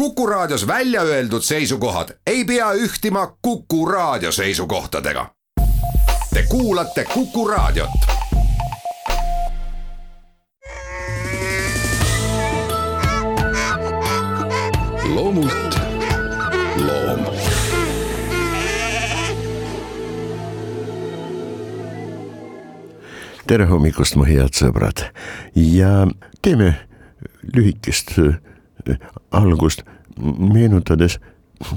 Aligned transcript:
Kuku 0.00 0.26
Raadios 0.26 0.66
välja 0.66 1.02
öeldud 1.02 1.42
seisukohad 1.42 2.08
ei 2.26 2.44
pea 2.44 2.72
ühtima 2.72 3.36
Kuku 3.42 3.86
Raadio 3.86 4.32
seisukohtadega. 4.32 5.30
Te 6.34 6.42
kuulate 6.48 7.04
Kuku 7.04 7.48
Raadiot. 7.48 7.90
loomult 15.14 15.80
loom 16.76 17.24
tere 23.46 23.64
hommikust, 23.64 24.16
mu 24.16 24.24
head 24.24 24.56
sõbrad 24.56 25.10
ja 25.54 26.06
teeme 26.42 26.74
lühikest 27.54 28.16
algust 29.30 29.84
meenutades 30.20 31.18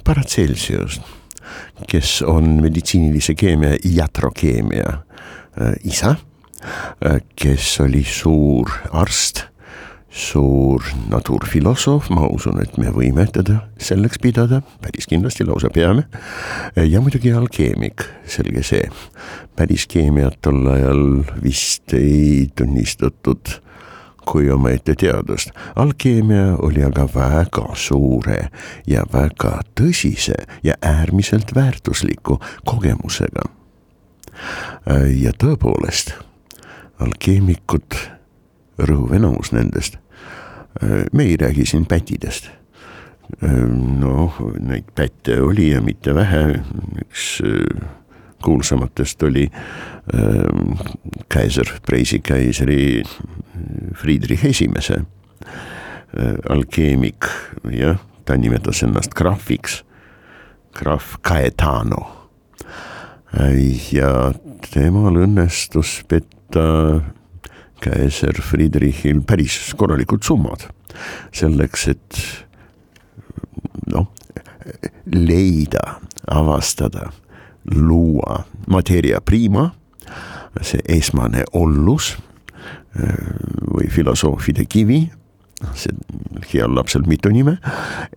Paracelsiust, 0.04 1.02
kes 1.92 2.22
on 2.28 2.62
meditsiinilise 2.64 3.36
keemia 3.36 3.76
iatrokeemia 3.84 4.92
äh, 4.94 5.74
isa, 5.84 6.16
äh, 7.04 7.20
kes 7.36 7.80
oli 7.84 8.04
suur 8.08 8.72
arst, 8.96 9.44
suur 10.14 10.86
naturfilosoof, 11.10 12.12
ma 12.14 12.28
usun, 12.30 12.62
et 12.62 12.78
me 12.78 12.94
võime 12.94 13.26
teda 13.34 13.64
selleks 13.82 14.22
pidada, 14.22 14.62
päris 14.84 15.10
kindlasti 15.10 15.46
lausa 15.48 15.72
peame. 15.74 16.06
ja 16.78 17.02
muidugi 17.02 17.34
alkeemik, 17.34 18.06
selge 18.30 18.64
see, 18.64 18.86
päris 19.58 19.88
keemiat 19.90 20.38
tol 20.46 20.68
ajal 20.70 21.24
vist 21.42 21.98
ei 21.98 22.48
tunnistatud 22.56 23.58
kui 24.26 24.50
omaette 24.52 24.96
teadust. 24.96 25.52
alkeemia 25.76 26.56
oli 26.58 26.84
aga 26.84 27.08
väga 27.16 27.68
suure 27.74 28.50
ja 28.88 29.04
väga 29.14 29.60
tõsise 29.80 30.36
ja 30.64 30.74
äärmiselt 30.82 31.56
väärtusliku 31.56 32.40
kogemusega. 32.66 33.50
ja 35.22 35.32
tõepoolest, 35.44 36.14
alkeemikud, 37.00 37.96
rõhuv 38.78 39.14
enamus 39.14 39.52
nendest, 39.52 39.98
me 41.14 41.24
ei 41.24 41.38
räägi 41.38 41.66
siin 41.66 41.86
pätidest 41.86 42.50
noh, 43.42 44.38
neid 44.60 44.90
pätte 44.96 45.40
oli 45.42 45.70
ja 45.72 45.82
mitte 45.82 46.14
vähe, 46.16 46.60
üks 47.06 47.40
kuulsamatest 48.44 49.24
oli 49.24 49.48
äh, 49.48 50.82
kaiser, 51.32 51.70
Preisi 51.86 52.20
kaiseri 52.20 53.04
Friedrich 53.96 54.46
Esimese 54.46 55.04
äh, 55.04 56.36
alkeemik, 56.50 57.30
jah, 57.72 58.02
ta 58.26 58.38
nimetas 58.38 58.84
ennast 58.84 59.16
krahviks, 59.18 59.82
krahv 60.76 61.18
Caetano. 61.26 62.04
Ja 63.90 64.30
temal 64.70 65.16
õnnestus 65.24 66.04
petta 66.06 67.02
kaiser 67.82 68.38
Friedrichil 68.46 69.24
päris 69.26 69.58
korralikud 69.78 70.22
summad 70.24 70.68
selleks, 71.34 71.88
et 71.90 72.20
noh, 73.90 74.06
leida, 75.10 75.98
avastada 76.30 77.10
luua 77.72 78.44
materia 78.68 79.22
prima, 79.22 79.72
see 80.62 80.82
esmane 80.90 81.46
ollus 81.54 82.14
või 82.94 83.90
filosoofide 83.90 84.66
kivi, 84.70 85.02
see 85.74 85.96
heal 86.52 86.76
lapsel 86.76 87.08
mitu 87.10 87.32
nime, 87.34 87.58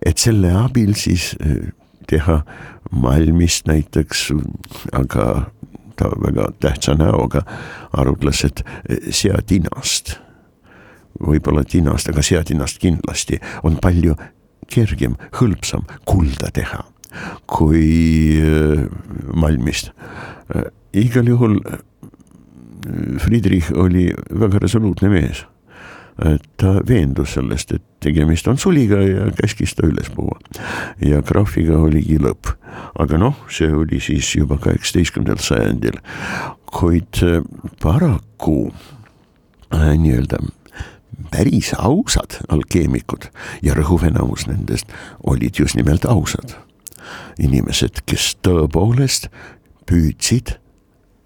et 0.05 0.19
selle 0.21 0.51
abil 0.53 0.93
siis 0.99 1.31
teha 2.07 2.41
malmist 2.91 3.67
näiteks, 3.67 4.29
aga 4.95 5.47
ta 5.97 6.11
väga 6.21 6.51
tähtsa 6.61 6.93
näoga 6.95 7.41
arutles, 7.97 8.43
et 8.45 8.61
seatinast, 9.09 10.17
võib-olla 11.17 11.65
tinast, 11.65 12.11
aga 12.11 12.21
seatinast 12.21 12.77
kindlasti 12.83 13.41
on 13.65 13.79
palju 13.81 14.13
kergem, 14.69 15.17
hõlpsam 15.39 15.87
kulda 16.05 16.51
teha 16.53 16.83
kui 17.45 18.39
äh, 18.41 18.87
Malmist. 19.33 19.91
Äh, 20.53 20.69
igal 20.93 21.27
juhul 21.27 21.59
äh, 21.65 21.83
Friedrich 23.19 23.71
oli 23.75 24.09
väga 24.29 24.63
resoluutne 24.63 25.09
mees. 25.11 25.45
ta 26.57 26.71
veendus 26.89 27.35
sellest, 27.35 27.75
et 27.75 27.83
tegemist 28.01 28.47
on 28.49 28.57
suliga 28.57 28.97
ja 29.05 29.27
käskis 29.37 29.75
ta 29.77 29.85
üles 29.85 30.09
puua. 30.09 30.39
ja 30.97 31.21
graafiga 31.21 31.77
oligi 31.77 32.17
lõpp. 32.17 32.55
aga 32.97 33.19
noh, 33.21 33.35
see 33.53 33.69
oli 33.69 33.99
siis 34.01 34.31
juba 34.35 34.57
kaheksateistkümnendal 34.57 35.43
sajandil, 35.45 35.99
kuid 36.73 37.21
paraku 37.83 38.71
äh, 39.69 39.93
nii-öelda 39.93 40.41
päris 41.31 41.73
ausad 41.77 42.39
alkeemikud 42.49 43.29
ja 43.65 43.75
rõhuv 43.77 44.07
enamus 44.07 44.47
nendest 44.47 44.91
olid 45.23 45.59
just 45.59 45.77
nimelt 45.77 46.05
ausad 46.05 46.55
inimesed, 47.39 48.03
kes 48.05 48.35
tõepoolest 48.45 49.29
püüdsid 49.87 50.57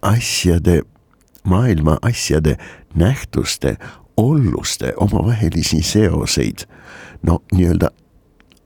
asjade, 0.01 0.81
maailma 1.43 1.97
asjade, 2.01 2.57
nähtuste, 2.95 3.77
olluste 4.17 4.93
omavahelisi 4.97 5.81
seoseid 5.83 6.65
no 7.23 7.39
nii-öelda 7.53 7.89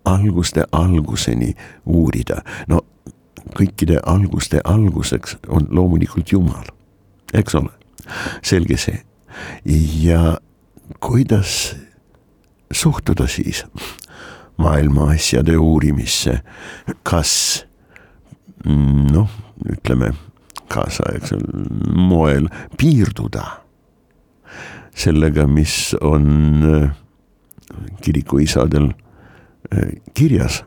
alguste 0.06 0.66
alguseni 0.72 1.54
uurida, 1.86 2.42
no 2.68 2.82
kõikide 3.58 4.00
alguste 4.06 4.62
alguseks 4.64 5.38
on 5.48 5.68
loomulikult 5.70 6.32
Jumal, 6.32 6.66
eks 7.34 7.56
ole, 7.56 7.72
selge 8.44 8.78
see. 8.78 9.02
ja 10.02 10.38
kuidas 11.00 11.76
suhtuda 12.72 13.28
siis 13.28 13.66
maailma 14.58 15.12
asjade 15.16 15.58
uurimisse, 15.58 16.40
kas 17.04 17.66
noh, 18.66 19.30
ütleme 19.66 20.14
kaasaegsel 20.72 21.44
moel 21.96 22.48
piirduda 22.78 23.46
sellega, 24.96 25.48
mis 25.48 25.96
on 26.02 26.28
äh, 26.64 26.92
kirikuisadel 28.02 28.90
äh, 28.92 29.92
kirjas 30.14 30.64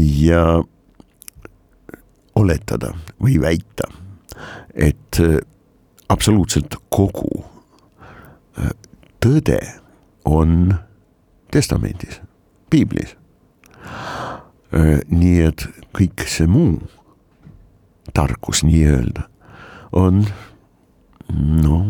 ja 0.00 0.62
oletada 2.34 2.94
või 3.22 3.36
väita, 3.42 3.86
et 4.74 5.20
äh, 5.22 5.38
absoluutselt 6.10 6.74
kogu 6.90 7.44
tõde 9.22 9.60
on 10.26 10.72
testamendis 11.52 12.18
piiblis. 12.70 13.16
nii 15.10 15.40
et 15.42 15.66
kõik 15.96 16.22
see 16.30 16.46
muu 16.46 16.78
tarkus 18.14 18.62
nii-öelda 18.62 19.26
on 19.92 20.22
noh, 21.62 21.86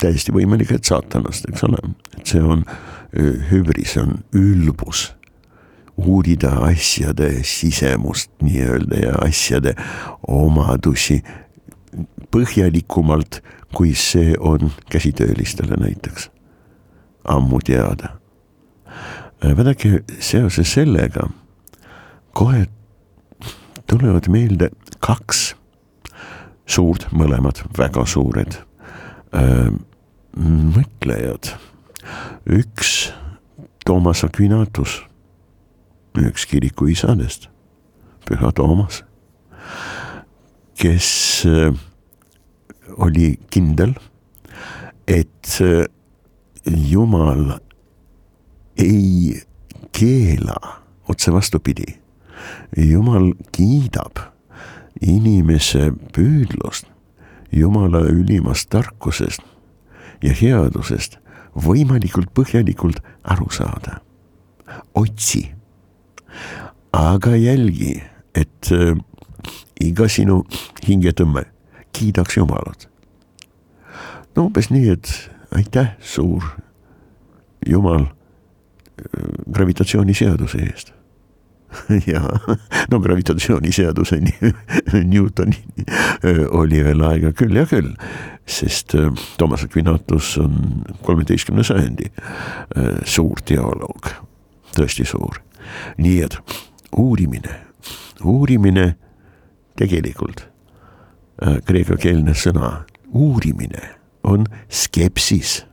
täiesti 0.00 0.32
võimalik, 0.32 0.72
et 0.72 0.88
saatanast, 0.88 1.48
eks 1.50 1.64
ole, 1.68 1.80
et 2.16 2.32
see 2.32 2.40
on 2.40 2.64
hübris, 3.50 3.94
see 3.94 4.04
on 4.04 4.20
ülbus 4.36 5.10
uurida 6.00 6.54
asjade 6.64 7.28
sisemust 7.44 8.30
nii-öelda 8.44 9.00
ja 9.02 9.16
asjade 9.26 9.74
omadusi 10.28 11.20
põhjalikumalt, 12.32 13.42
kui 13.74 13.92
see 13.98 14.32
on 14.38 14.72
käsitöölistele 14.90 15.76
näiteks. 15.80 16.30
Ammu 17.28 17.60
teada 17.66 18.19
vaadake, 19.42 20.02
seoses 20.20 20.72
sellega 20.72 21.28
kohe 22.36 22.66
tulevad 23.90 24.28
meelde 24.30 24.70
kaks 25.00 25.54
suurt, 26.70 27.08
mõlemad 27.12 27.62
väga 27.78 28.04
suured 28.06 28.58
äh, 29.34 29.70
mõtlejad. 30.76 31.54
üks 32.46 33.12
Toomas 33.84 34.22
Aquinatus, 34.24 35.00
üks 36.14 36.46
kiriku 36.46 36.86
isadest, 36.92 37.48
püha 38.28 38.52
Toomas, 38.54 39.02
kes 40.78 41.08
äh, 41.48 41.74
oli 42.98 43.34
kindel, 43.50 43.96
et 45.08 45.58
Jumal 46.66 47.58
ei 48.80 49.42
keela, 49.92 50.56
otse 51.08 51.32
vastupidi. 51.32 52.00
jumal 52.76 53.32
kiidab 53.52 54.16
inimese 55.00 55.90
püüdlust 56.14 56.86
Jumala 57.52 58.04
ülimast 58.06 58.68
tarkusest 58.70 59.42
ja 60.22 60.32
headusest 60.32 61.18
võimalikult 61.58 62.30
põhjalikult 62.34 63.00
aru 63.24 63.50
saada. 63.50 64.00
otsi. 64.94 65.50
aga 66.92 67.36
jälgi, 67.36 68.02
et 68.34 68.72
äh, 68.72 68.96
iga 69.80 70.08
sinu 70.08 70.44
hingetõmme 70.86 71.44
kiidaks 71.92 72.36
Jumalat. 72.36 72.88
no 74.36 74.46
umbes 74.46 74.70
nii, 74.70 74.88
et 74.90 75.30
aitäh, 75.50 75.96
suur 76.00 76.44
Jumal 77.66 78.06
gravitatsiooniseaduse 79.54 80.62
eest 80.64 80.92
ja 82.12 82.22
no 82.90 83.00
gravitatsiooniseaduseni 83.00 84.34
Newtoni 85.12 85.58
oli 86.50 86.84
veel 86.84 87.04
aega 87.06 87.32
küll 87.36 87.56
ja 87.56 87.66
küll, 87.70 87.92
sest 88.46 88.96
Toomas 89.38 89.64
Aquinatus 89.64 90.32
on 90.42 90.82
kolmeteistkümne 91.06 91.64
sajandi 91.64 92.10
suur 93.06 93.42
teoloog, 93.46 94.10
tõesti 94.74 95.06
suur. 95.06 95.38
nii 95.98 96.22
et 96.26 96.38
uurimine, 96.98 97.54
uurimine 98.24 98.94
tegelikult 99.78 100.42
kreekakeelne 101.64 102.34
sõna 102.34 102.80
uurimine 103.12 103.94
on 104.22 104.46
skepsis. 104.68 105.64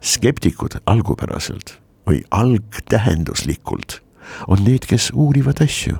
skeptikud 0.00 0.76
algupäraselt 0.86 1.80
või 2.06 2.22
algtähenduslikult 2.30 4.00
on 4.48 4.64
need, 4.64 4.86
kes 4.88 5.10
uurivad 5.14 5.62
asju. 5.62 5.96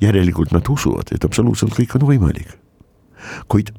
järelikult 0.00 0.52
nad 0.54 0.68
usuvad, 0.70 1.10
et 1.10 1.24
absoluutselt 1.24 1.74
kõik 1.74 1.96
on 1.98 2.06
võimalik. 2.06 2.58
kuid 3.48 3.72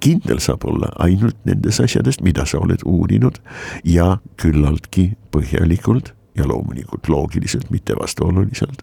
kindel 0.00 0.38
saab 0.38 0.64
olla 0.64 0.92
ainult 0.98 1.36
nendes 1.44 1.80
asjadest, 1.80 2.20
mida 2.22 2.46
sa 2.46 2.60
oled 2.62 2.82
uurinud 2.86 3.40
ja 3.84 4.18
küllaltki 4.36 5.16
põhjalikult 5.34 6.14
ja 6.38 6.46
loomulikult 6.46 7.08
loogiliselt, 7.08 7.70
mitte 7.70 7.96
vastuoluliselt 7.98 8.82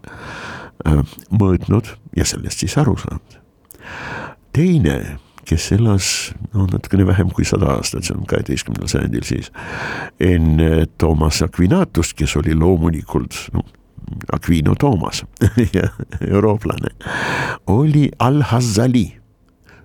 äh, 0.88 1.00
mõõtnud 1.32 1.96
ja 2.18 2.26
sellest 2.26 2.60
siis 2.60 2.78
aru 2.78 2.98
saanud. 2.98 3.40
teine 4.54 5.20
kes 5.46 5.72
elas 5.76 6.10
no 6.54 6.66
natukene 6.72 7.06
vähem 7.08 7.32
kui 7.34 7.46
sada 7.48 7.76
aastat, 7.78 8.06
see 8.08 8.16
on 8.18 8.26
kaheteistkümnendal 8.30 8.92
sajandil 8.92 9.26
siis. 9.28 9.52
enne 10.20 10.86
Toomas 10.98 11.42
Aquinatust, 11.46 12.16
kes 12.18 12.36
oli 12.42 12.56
loomulikult 12.58 13.38
noh, 13.56 13.66
Aquino 14.34 14.76
Toomas 14.80 15.24
eurooplane, 16.34 16.94
oli 17.68 18.10
Al-Hazali, 18.20 19.08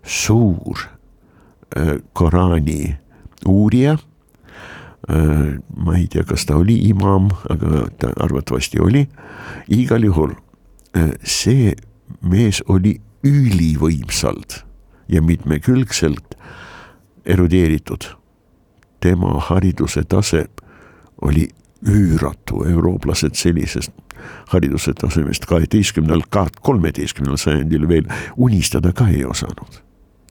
suur 0.05 0.87
äh, 1.77 1.99
Koraani 2.13 2.97
uurija 3.49 3.97
äh, 3.97 5.59
ma 5.77 5.97
ei 5.97 6.09
tea, 6.09 6.25
kas 6.29 6.47
ta 6.49 6.57
oli 6.61 6.79
imam, 6.89 7.31
aga 7.53 7.87
ta 7.99 8.15
arvatavasti 8.17 8.81
oli. 8.81 9.07
igal 9.69 10.05
juhul 10.05 10.35
see 11.23 11.71
mees 12.27 12.59
oli 12.67 12.97
ülivõimsalt 13.23 14.65
ja 15.11 15.23
mitmekülgselt 15.23 16.37
erudeeritud. 17.27 18.05
tema 19.01 19.41
hariduse 19.41 20.03
tase 20.05 20.47
oli 21.21 21.49
üüratu, 21.89 22.65
eurooplased 22.69 23.35
sellisest 23.35 23.93
hariduse 24.49 24.93
tasemest 24.95 25.47
kaheteistkümnendal, 25.49 26.51
kolmeteistkümnendal 26.63 27.41
sajandil 27.41 27.89
veel 27.89 28.05
unistada 28.37 28.93
ka 28.93 29.09
ei 29.09 29.25
osanud. 29.25 29.81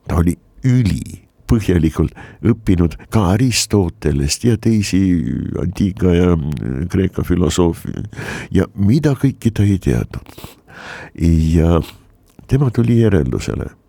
ta 0.08 0.16
oli 0.16 0.36
üli 0.64 1.30
põhjalikult 1.50 2.14
õppinud 2.46 2.94
ka 3.10 3.24
Aristotelest 3.34 4.44
ja 4.44 4.56
teisi 4.56 5.00
antiika 5.58 6.14
ja 6.14 6.36
Kreeka 6.90 7.24
filosoofi 7.26 7.94
ja 8.54 8.68
mida 8.74 9.16
kõike 9.18 9.50
ta 9.50 9.66
ei 9.66 9.78
teadnud. 9.78 10.30
ja 11.56 11.80
tema 12.46 12.70
tuli 12.70 13.00
järeldusele 13.00 13.79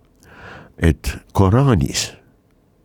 et 0.77 1.17
Koraanis 1.33 2.11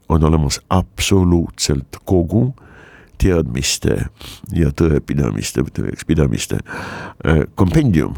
on 0.08 0.24
olemas 0.24 0.60
absoluutselt 0.70 1.96
kogu 2.04 2.54
teadmiste 3.18 3.96
ja 4.52 4.70
tõepidamiste, 4.70 5.64
tõekspidamiste 5.78 6.60
äh, 6.60 7.42
kompendium, 7.54 8.14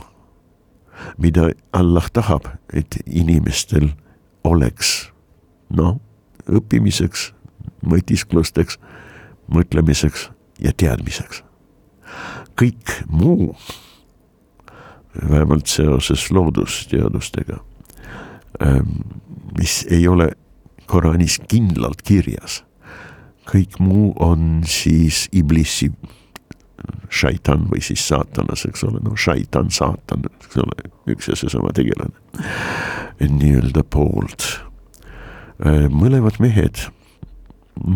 mida 1.18 1.50
Allah 1.72 2.10
tahab, 2.12 2.48
et 2.72 2.98
inimestel 3.06 3.92
oleks 4.44 5.10
noh, 5.70 5.98
õppimiseks, 6.48 7.32
mõtisklusteks, 7.86 8.78
mõtlemiseks 9.52 10.28
ja 10.60 10.72
teadmiseks. 10.72 11.44
kõik 12.58 13.04
muu, 13.06 13.54
vähemalt 15.30 15.66
seoses 15.66 16.30
loodusteadustega 16.30 17.60
ähm,, 18.62 18.90
mis 19.56 19.86
ei 19.90 20.08
ole 20.08 20.30
Koraanis 20.88 21.38
kindlalt 21.48 22.02
kirjas. 22.02 22.64
kõik 23.48 23.78
muu 23.80 24.12
on 24.20 24.60
siis 24.68 25.22
iblissi 25.32 25.88
šaitan 27.08 27.64
või 27.70 27.80
siis 27.80 28.02
saatanas, 28.08 28.66
eks 28.68 28.84
ole, 28.84 29.00
no 29.00 29.14
šaitan, 29.16 29.70
saatan, 29.72 30.26
eks 30.44 30.58
ole, 30.60 30.90
üks 31.08 31.30
ja 31.30 31.36
seesama 31.36 31.72
tegelane. 31.72 32.12
nii-öelda 33.20 33.82
poolt. 33.88 34.44
Äh, 35.64 35.88
mõlemad 35.88 36.36
mehed, 36.38 36.84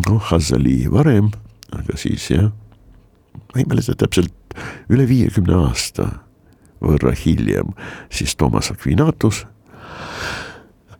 noh, 0.09 0.21
Hazali 0.31 0.83
varem, 0.91 1.29
aga 1.71 1.97
siis 1.97 2.31
jah, 2.31 2.49
ma 3.53 3.61
ei 3.61 3.69
mäleta 3.69 3.95
täpselt, 3.95 4.33
üle 4.89 5.05
viiekümne 5.09 5.55
aasta 5.67 6.09
võrra 6.83 7.13
hiljem 7.15 7.71
siis 8.11 8.35
Toomas 8.35 8.71
Aquinatus 8.73 9.45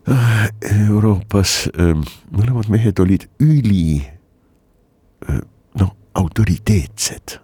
Euroopas 0.08 1.70
ähm, 1.80 2.04
mõlemad 2.36 2.68
mehed 2.72 3.00
olid 3.00 3.28
üli 3.40 4.02
äh, 4.04 5.40
noh, 5.80 5.96
autoriteetsed. 6.14 7.40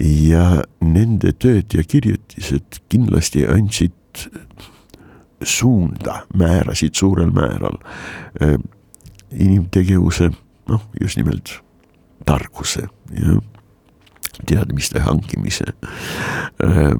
ja 0.00 0.64
nende 0.80 1.30
tööd 1.36 1.74
ja 1.76 1.82
kirjutised 1.86 2.80
kindlasti 2.88 3.44
andsid 3.46 4.24
suunda, 5.44 6.24
määrasid 6.34 6.96
suurel 6.96 7.30
määral 7.30 7.76
äh, 8.42 8.56
inimtegevuse, 9.30 10.30
noh, 10.68 10.82
just 11.00 11.20
nimelt 11.20 11.60
tarkuse 12.26 12.88
ja 13.12 13.38
teadmiste 14.48 15.04
hankimise 15.04 15.70
äh, 16.64 16.94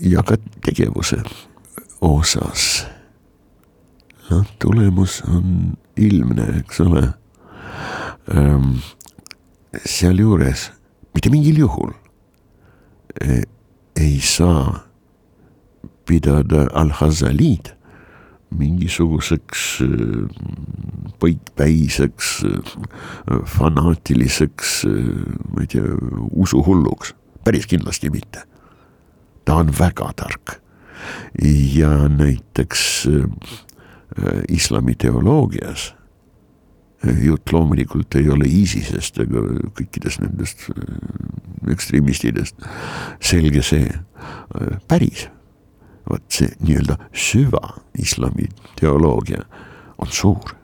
ja 0.00 0.22
ka 0.22 0.38
tegevuse 0.64 1.22
osas. 2.00 2.86
noh, 4.30 4.44
tulemus 4.58 5.22
on 5.28 5.76
ilmne, 5.96 6.46
eks 6.60 6.80
ole 6.84 7.04
ähm,. 8.34 8.76
sealjuures 9.84 10.70
mitte 11.14 11.30
mingil 11.30 11.58
juhul 11.58 11.92
e, 13.20 13.42
ei 13.96 14.20
saa 14.20 14.84
pidada 16.08 16.66
al-Hazalid 16.72 17.72
mingisuguseks 18.58 19.64
e, 19.84 19.88
põikpäiseks, 21.18 22.28
fanaatiliseks, 23.56 24.76
ma 24.86 25.64
ei 25.64 25.68
tea, 25.72 25.96
usuhulluks, 26.30 27.10
päris 27.44 27.66
kindlasti 27.66 28.12
mitte. 28.14 28.44
ta 29.44 29.56
on 29.58 29.72
väga 29.74 30.12
tark 30.16 30.60
ja 31.74 32.08
näiteks 32.08 33.06
äh, 33.06 34.42
islami 34.48 34.94
teoloogias 34.94 35.94
äh, 37.06 37.24
jutt 37.24 37.52
loomulikult 37.52 38.14
ei 38.14 38.30
ole 38.30 38.48
ISISest 38.48 39.18
ega 39.24 39.42
kõikidest 39.78 40.22
nendest 40.24 40.68
äh, 40.72 40.84
ekstremistidest, 41.68 42.62
selge 43.20 43.60
see, 43.66 43.90
päris, 44.88 45.26
vot 46.08 46.22
see 46.32 46.48
nii-öelda 46.62 46.96
süva 47.12 47.74
islami 47.98 48.46
teoloogia 48.78 49.42
on 49.98 50.08
suur 50.14 50.54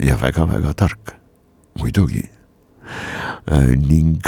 ja 0.00 0.16
väga-väga 0.20 0.72
tark, 0.78 1.12
muidugi. 1.78 2.22
Ning 3.76 4.22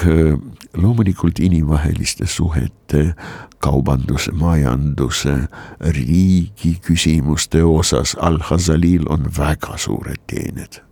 loomulikult 0.76 1.38
inimvaheliste 1.38 2.26
suhete, 2.26 3.14
kaubanduse, 3.59 4.33
majanduse, 4.33 5.37
riigi 5.81 6.79
küsimuste 6.87 7.64
osas 7.64 8.17
Al-Hazalil 8.21 9.05
on 9.09 9.31
väga 9.38 9.76
suured 9.76 10.21
teened. 10.26 10.83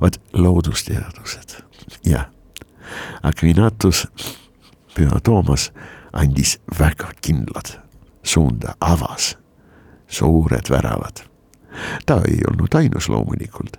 vaat 0.00 0.20
loodusteadused, 0.32 1.62
jah. 2.04 2.26
Aquinatus, 3.22 4.06
püha 4.94 5.20
Toomas 5.22 5.70
andis 6.12 6.58
väga 6.78 7.12
kindlad 7.20 7.78
suunda, 8.22 8.74
avas 8.80 9.36
suured 10.08 10.70
väravad 10.70 11.22
ta 12.06 12.20
ei 12.28 12.42
olnud 12.50 12.74
ainus 12.74 13.08
loomulikult, 13.08 13.76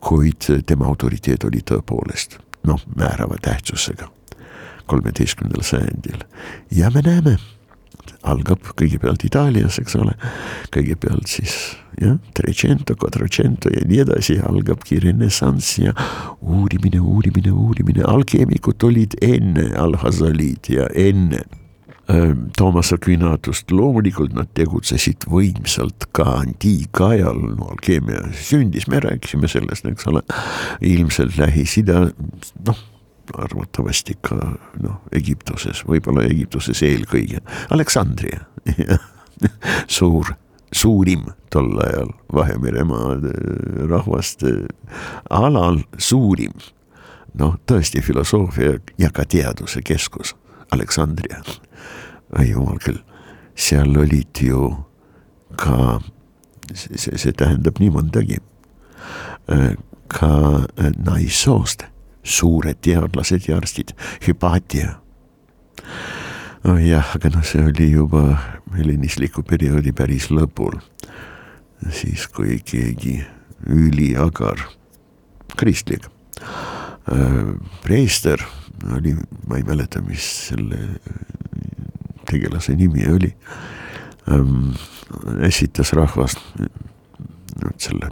kuid 0.00 0.44
tema 0.66 0.86
autoriteet 0.86 1.44
oli 1.44 1.62
tõepoolest 1.70 2.36
noh, 2.66 2.82
määrava 2.96 3.38
tähtsusega. 3.42 4.10
kolmeteistkümnendal 4.90 5.62
sajandil. 5.62 6.24
Ja 6.74 6.90
me 6.90 6.98
näeme 7.06 7.36
algab 8.26 8.64
kõigepealt 8.74 9.22
Itaalias, 9.24 9.78
eks 9.78 9.94
ole, 9.94 10.16
kõigepealt 10.74 11.30
siis 11.30 11.54
jah, 12.00 12.16
Trecento, 12.34 12.96
Quattrocento 12.98 13.70
ja 13.70 13.84
nii 13.86 14.02
edasi, 14.02 14.40
algabki 14.42 14.98
renessanss 15.04 15.78
ja 15.78 15.94
uurimine, 16.40 17.00
uurimine, 17.00 17.52
uurimine, 17.52 18.02
alkeemikud 18.08 18.82
olid 18.88 19.16
enne 19.22 19.70
Al-Hazalid 19.78 20.72
ja 20.74 20.88
enne 20.96 21.44
Toomas 22.56 22.92
Aquinatust, 22.96 23.70
loomulikult 23.70 24.32
nad 24.34 24.48
tegutsesid 24.56 25.26
võimsalt 25.30 26.08
ka 26.16 26.24
antiikajal, 26.40 27.38
no 27.58 27.70
alkeemia 27.74 28.24
sündis, 28.34 28.88
me 28.90 29.02
rääkisime 29.04 29.50
sellest, 29.50 29.86
eks 29.86 30.08
ole, 30.10 30.24
ilmselt 30.80 31.38
Lähis-Ida, 31.38 32.08
noh 32.66 32.86
arvatavasti 33.38 34.16
ka 34.26 34.36
noh, 34.82 35.00
Egiptuses, 35.12 35.84
võib-olla 35.86 36.24
Egiptuses 36.26 36.82
eelkõige, 36.82 37.38
Aleksandria 37.70 38.42
suur, 39.98 40.32
suurim 40.72 41.30
tol 41.50 41.70
ajal 41.84 42.12
Vahemeremaa 42.34 43.16
rahvaste 43.90 44.54
alal 45.30 45.82
suurim. 45.98 46.52
noh, 47.34 47.54
tõesti 47.66 48.02
filosoofia 48.02 48.80
ja 48.98 49.10
ka 49.14 49.24
teaduse 49.24 49.82
keskus, 49.86 50.34
Aleksandria. 50.74 51.42
Ai 52.36 52.50
jumal 52.50 52.78
küll, 52.82 53.00
seal 53.58 53.96
olid 53.98 54.42
ju 54.42 54.70
ka, 55.58 56.00
see, 56.72 57.16
see 57.18 57.32
tähendab 57.36 57.80
nii 57.82 57.92
mõndagi, 57.94 58.40
äh, 59.50 59.72
ka 60.10 60.32
naissoost 61.06 61.86
suured 62.22 62.80
teadlased 62.84 63.48
ja 63.48 63.58
arstid, 63.60 63.94
Hypatia. 64.26 64.98
oh 66.64 66.78
jah, 66.78 67.14
aga 67.16 67.30
noh, 67.32 67.44
see 67.46 67.62
oli 67.64 67.90
juba 67.94 68.24
helenistliku 68.76 69.42
perioodi 69.42 69.92
päris 69.96 70.30
lõpul. 70.30 70.78
siis, 71.90 72.26
kui 72.28 72.60
keegi 72.60 73.22
üliagar, 73.66 74.60
kristlik 75.56 76.06
äh, 77.10 77.54
preester 77.82 78.42
oli, 78.96 79.14
ma 79.48 79.56
ei 79.56 79.64
mäleta, 79.64 80.00
mis 80.04 80.24
selle 80.50 81.00
tegelase 82.30 82.76
nimi 82.76 83.06
oli 83.10 83.34
ähm,, 84.30 84.72
esitas 85.42 85.92
rahvast 85.92 86.38
selle 87.76 88.10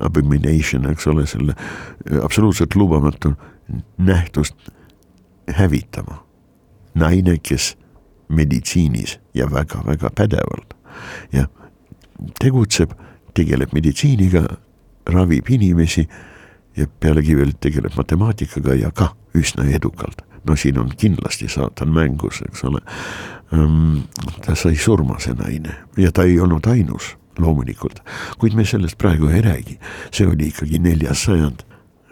abomination, 0.00 0.90
eks 0.90 1.06
ole, 1.06 1.26
selle 1.26 1.54
absoluutselt 2.22 2.74
lubamatu 2.74 3.32
nähtust 3.98 4.56
hävitama. 5.48 6.26
naine, 6.94 7.38
kes 7.42 7.78
meditsiinis 8.28 9.18
ja 9.34 9.50
väga-väga 9.52 10.10
pädevalt 10.14 10.74
ja 11.32 11.46
tegutseb, 12.40 12.92
tegeleb 13.34 13.72
meditsiiniga, 13.72 14.46
ravib 15.06 15.50
inimesi 15.50 16.08
ja 16.76 16.86
pealegi 17.00 17.36
veel 17.36 17.52
tegeleb 17.60 17.92
matemaatikaga 17.96 18.74
ja 18.74 18.90
ka 18.90 19.14
üsna 19.34 19.64
edukalt. 19.64 20.22
no 20.46 20.56
siin 20.56 20.78
on 20.78 20.90
kindlasti 20.96 21.48
saatan 21.48 21.92
mängus, 21.92 22.42
eks 22.48 22.64
ole. 22.64 22.80
Ehm, 23.52 24.02
ta 24.44 24.56
sai 24.58 24.76
surma, 24.76 25.20
see 25.22 25.36
naine. 25.38 25.74
Ja 25.96 26.10
ta 26.12 26.26
ei 26.26 26.40
olnud 26.40 26.66
ainus 26.66 27.14
loomulikult, 27.38 28.00
kuid 28.40 28.56
me 28.56 28.64
sellest 28.64 28.96
praegu 28.98 29.28
ei 29.28 29.42
räägi, 29.44 29.76
see 30.10 30.26
oli 30.26 30.50
ikkagi 30.52 30.80
neljas 30.82 31.26
sajand. 31.28 31.66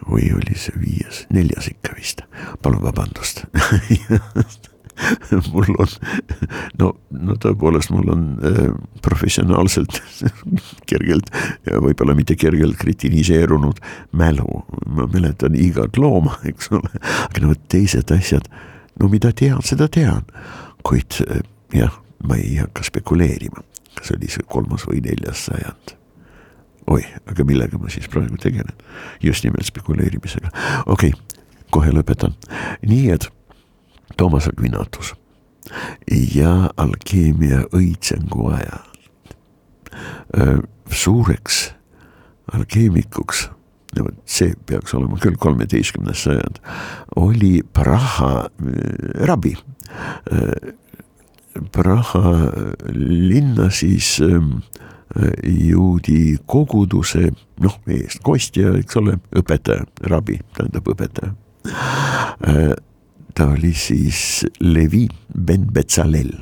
Või 0.05 0.29
oli 0.37 0.53
see 0.59 0.75
viies, 0.76 1.23
neljas 1.33 1.71
ikka 1.71 1.95
vist, 1.97 2.23
palun 2.62 2.83
vabandust. 2.85 3.47
Mul 5.50 5.73
on, 5.81 5.91
no, 6.79 6.91
no 7.11 7.35
tõepoolest, 7.43 7.91
mul 7.91 8.12
on 8.12 8.26
äh, 8.47 8.69
professionaalselt 9.03 9.97
kergelt 10.91 11.33
võib-olla 11.67 12.14
mitte 12.14 12.37
kergelt 12.38 12.79
kritiniseerunud 12.79 13.81
mälu, 14.14 14.61
ma 14.87 15.09
mäletan 15.11 15.59
igat 15.59 15.99
looma, 15.99 16.37
eks 16.47 16.71
ole, 16.79 16.93
aga 17.25 17.43
no 17.43 17.57
teised 17.73 18.12
asjad, 18.14 18.47
no 19.03 19.11
mida 19.11 19.33
tean, 19.35 19.64
seda 19.67 19.91
tean, 19.91 20.23
kuid 20.85 21.21
äh, 21.29 21.43
jah, 21.75 22.00
ma 22.25 22.37
ei 22.41 22.59
hakka 22.61 22.85
spekuleerima 22.87 23.64
kas 23.95 24.12
oli 24.14 24.31
see 24.31 24.45
kolmas 24.50 24.87
või 24.88 25.00
neljas 25.05 25.47
sajand. 25.49 25.95
oi, 26.91 27.03
aga 27.31 27.45
millega 27.49 27.79
ma 27.81 27.91
siis 27.93 28.09
praegu 28.12 28.37
tegelen? 28.41 28.75
just 29.23 29.45
nimelt 29.45 29.67
spekuleerimisega, 29.67 30.50
okei 30.87 31.14
okay,, 31.14 31.41
kohe 31.71 31.93
lõpetan, 31.95 32.35
nii 32.87 33.11
et 33.14 33.29
Toomas 34.17 34.49
Aquinatus 34.50 35.14
ja 36.35 36.71
alkeemia 36.76 37.64
õitsengu 37.75 38.50
ajal 38.53 38.85
suureks 40.91 41.64
alkeemikuks 42.53 43.49
vot 44.03 44.17
see 44.27 44.55
peaks 44.67 44.95
olema 44.99 45.19
küll 45.23 45.37
kolmeteistkümnes 45.39 46.25
sajand, 46.27 46.59
oli 47.17 47.63
Praha 47.73 48.49
rabbi 49.29 49.55
Praha 51.73 52.51
linna 52.95 53.69
siis 53.71 54.19
ähm, 54.21 54.57
juudi 55.45 56.37
koguduse 56.47 57.29
noh, 57.63 57.77
eestkostja, 57.87 58.73
eks 58.81 58.99
ole, 58.99 59.19
õpetaja, 59.39 59.87
rabi 60.11 60.41
tähendab 60.57 60.91
õpetaja. 60.91 61.35
Äh, 61.71 62.75
ta 63.35 63.49
oli 63.55 63.71
siis 63.79 64.43
Levi 64.61 65.07
ben 65.31 65.69
Betsalel, 65.71 66.35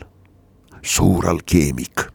suur 0.80 1.28
alkeemik 1.28 2.08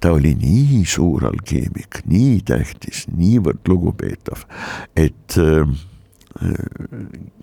ta 0.00 0.12
oli 0.12 0.34
nii 0.38 0.84
suur 0.88 1.26
alkeemik, 1.28 2.02
nii 2.10 2.40
tähtis, 2.46 3.04
niivõrd 3.16 3.64
lugupeetav, 3.68 4.44
et 4.96 5.38
äh, 5.40 5.68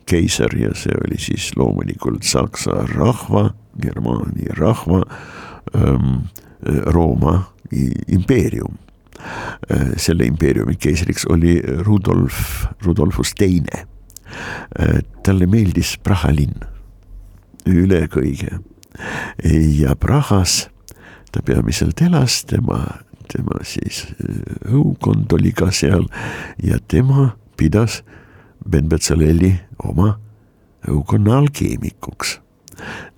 keiser 0.09 0.53
ja 0.59 0.73
see 0.75 0.95
oli 0.99 1.19
siis 1.21 1.51
loomulikult 1.55 2.27
saksa 2.27 2.83
rahva 2.91 3.51
Germaani 3.81 4.51
rahva 4.57 5.03
ähm, 5.75 6.27
Rooma 6.91 7.53
impeerium. 8.07 8.75
Äh, 9.71 9.93
selle 9.97 10.25
impeeriumi 10.27 10.75
keisriks 10.75 11.25
oli 11.29 11.61
Rudolf, 11.85 12.65
Rudolfus 12.85 13.33
Teine. 13.37 13.85
Äh, 14.79 14.99
talle 15.23 15.47
meeldis 15.47 15.95
Praha 16.03 16.33
linn 16.35 16.59
üle 17.69 18.07
kõige 18.11 18.59
ja 19.43 19.95
Prahas 19.95 20.65
ta 21.31 21.41
peamiselt 21.45 22.01
elas, 22.01 22.43
tema, 22.45 22.79
tema 23.31 23.61
siis 23.67 24.05
äh, 24.19 24.41
õukond 24.71 25.31
oli 25.33 25.53
ka 25.55 25.71
seal 25.71 26.07
ja 26.63 26.79
tema 26.87 27.31
pidas 27.57 28.01
Ben 28.69 28.89
Betsaleli 28.89 29.55
oma 29.81 30.15
õukonna 30.89 31.37
alkeemikuks. 31.41 32.39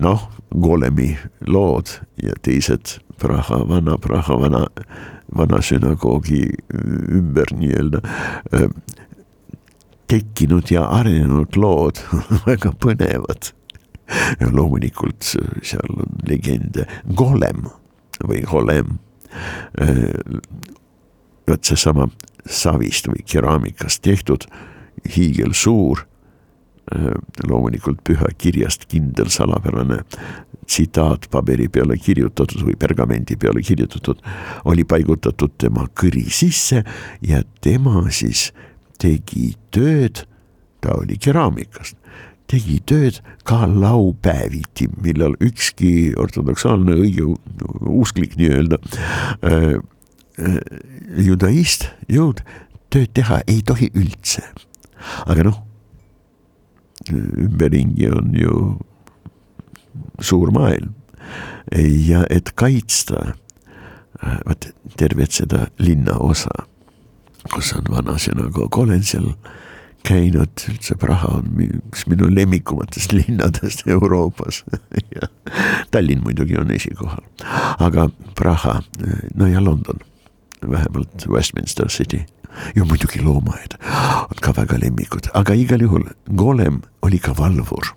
Noh, 0.04 0.28
Golemi 0.52 1.14
lood 1.48 1.92
ja 2.22 2.36
teised 2.44 2.98
Praha, 3.20 3.62
vana 3.68 3.98
Praha, 3.98 4.38
vana, 4.40 4.66
vana 5.36 5.62
sünagoogi 5.64 6.44
ümber 6.74 7.54
nii-öelda 7.56 8.02
tekkinud 10.12 10.72
ja 10.74 10.88
arenenud 10.94 11.56
lood 11.56 12.02
väga 12.48 12.74
põnevad. 12.84 13.54
loomulikult 14.52 15.24
seal 15.64 15.96
on 15.96 16.12
legende 16.28 16.86
Golem 17.16 17.64
või 18.24 18.44
Golem. 18.48 19.00
vot 21.48 21.64
seesama 21.66 22.08
savist 22.46 23.08
või 23.10 23.24
keraamikast 23.26 24.02
tehtud 24.06 24.46
hiigelsuur 25.16 26.06
Äh, 26.92 27.14
loomulikult 27.48 28.02
pühakirjast 28.04 28.90
kindel 28.92 29.30
salapärane 29.32 30.02
tsitaat 30.68 31.30
paberi 31.32 31.70
peale 31.72 31.96
kirjutatud 31.96 32.66
või 32.68 32.76
pergamendi 32.76 33.38
peale 33.40 33.64
kirjutatud, 33.64 34.20
oli 34.68 34.84
paigutatud 34.84 35.54
tema 35.64 35.86
kõri 35.96 36.26
sisse 36.28 36.82
ja 37.24 37.40
tema 37.64 38.04
siis 38.12 38.50
tegi 39.00 39.54
tööd, 39.72 40.26
ta 40.84 40.98
oli 41.00 41.16
keraamikast, 41.24 41.96
tegi 42.54 42.80
tööd 42.90 43.20
ka 43.48 43.64
laupäeviti, 43.70 44.88
millal 45.02 45.36
ükski 45.44 46.14
ortodoksaalne 46.22 46.96
õigeusklik 47.02 48.38
nii-öelda 48.40 48.80
äh, 49.42 49.78
äh, 50.38 50.60
judaist 51.26 51.90
jõud 52.12 52.44
tööd 52.94 53.14
teha 53.18 53.42
ei 53.50 53.62
tohi 53.66 53.90
üldse. 53.98 54.46
aga 55.26 55.50
noh 55.50 55.62
ümberringi 57.12 58.08
on 58.12 58.36
ju 58.38 58.58
suur 60.24 60.52
maailm 60.56 60.94
ja 62.08 62.24
et 62.30 62.54
kaitsta 62.56 63.34
vot 64.48 64.68
tervet 64.98 65.36
seda 65.36 65.68
linnaosa, 65.84 66.52
kus 67.52 67.74
on 67.76 67.90
vana 67.92 68.16
sünagoog, 68.22 68.78
olen 68.78 69.04
seal 69.04 69.34
käinud 70.04 70.66
üldse 70.70 70.96
Praha 71.00 71.38
on 71.40 71.64
üks 71.64 72.06
minu 72.12 72.28
lemmikumatest 72.32 73.14
linnadest 73.16 73.86
Euroopas. 73.96 74.64
Ja 75.16 75.30
Tallinn 75.92 76.24
muidugi 76.24 76.58
on 76.60 76.72
esikohal, 76.76 77.24
aga 77.80 78.10
Praha, 78.36 78.82
no 79.36 79.48
ja 79.48 79.64
London, 79.64 80.00
vähemalt 80.62 81.28
Westminster 81.28 81.90
City. 81.90 82.26
Ja 82.76 82.86
muidugi 82.86 83.22
loomaaed 83.24 83.80
on 84.30 84.42
ka 84.42 84.54
väga 84.54 84.78
lemmikud, 84.84 85.32
aga 85.34 85.56
igal 85.58 85.82
juhul 85.82 86.04
Golem 86.38 86.84
oli 87.02 87.20
ka 87.20 87.34
valvur. 87.38 87.96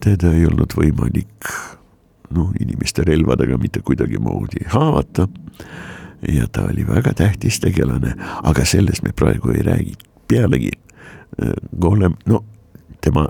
teda 0.00 0.30
ei 0.32 0.44
olnud 0.46 0.72
võimalik 0.78 1.48
noh, 2.30 2.52
inimeste 2.60 3.02
relvadega 3.02 3.58
mitte 3.58 3.82
kuidagimoodi 3.82 4.64
haavata. 4.66 5.28
ja 6.28 6.46
ta 6.52 6.68
oli 6.68 6.86
väga 6.86 7.14
tähtis 7.14 7.60
tegelane, 7.60 8.14
aga 8.42 8.64
sellest 8.64 9.02
me 9.02 9.12
praegu 9.16 9.50
ei 9.50 9.62
räägi, 9.62 9.94
pealegi 10.30 10.70
Golem, 11.80 12.14
no 12.26 12.44
tema 13.00 13.28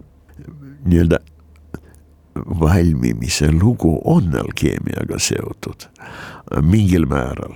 nii-öelda 0.84 1.18
valmimise 2.60 3.52
lugu 3.52 4.00
on 4.04 4.34
alkeemiaga 4.38 5.18
seotud 5.18 5.86
mingil 6.62 7.06
määral, 7.06 7.54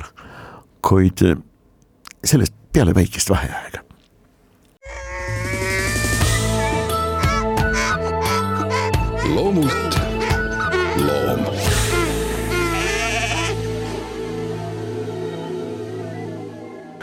kuid 0.85 1.25
sellest 2.25 2.55
peale 2.73 2.95
väikest 2.95 3.31
vaheaega. 3.31 3.85
loomult 9.35 9.99
loom. 10.97 11.41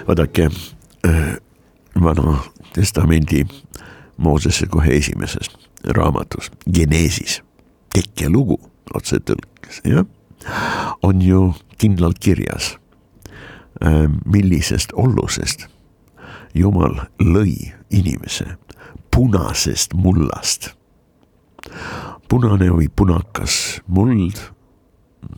vaadake 0.07 0.45
äh, 0.45 0.80
Vana 2.03 2.39
Testamendi 2.73 3.45
Moosese 4.17 4.67
kohe 4.69 4.97
esimeses 4.97 5.49
raamatus, 5.85 6.51
Geneesis, 6.73 7.41
tekkelugu 7.93 8.59
otsetõlkes, 8.93 9.81
jah, 9.87 10.05
on 11.01 11.21
ju 11.21 11.53
kindlalt 11.81 12.19
kirjas 12.19 12.75
Äh, 13.81 14.05
millisest 14.25 14.91
ollusest 14.93 15.65
Jumal 16.53 16.99
lõi 17.17 17.71
inimese 17.89 18.57
punasest 19.09 19.95
mullast. 19.97 20.75
punane 22.29 22.69
või 22.69 22.89
punakas 22.95 23.81
muld, 23.87 24.37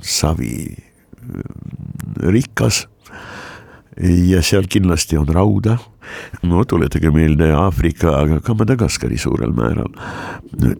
savi 0.01 0.75
äh, 0.75 0.79
rikas 2.20 2.88
ja 4.02 4.42
seal 4.42 4.68
kindlasti 4.70 5.18
on 5.18 5.28
rauda. 5.28 5.78
no 6.44 6.66
tuletage 6.66 7.12
meelde 7.12 7.52
Aafrika, 7.56 8.18
aga 8.20 8.40
ka 8.44 8.54
Madagaskari 8.54 9.18
suurel 9.18 9.54
määral. 9.56 9.92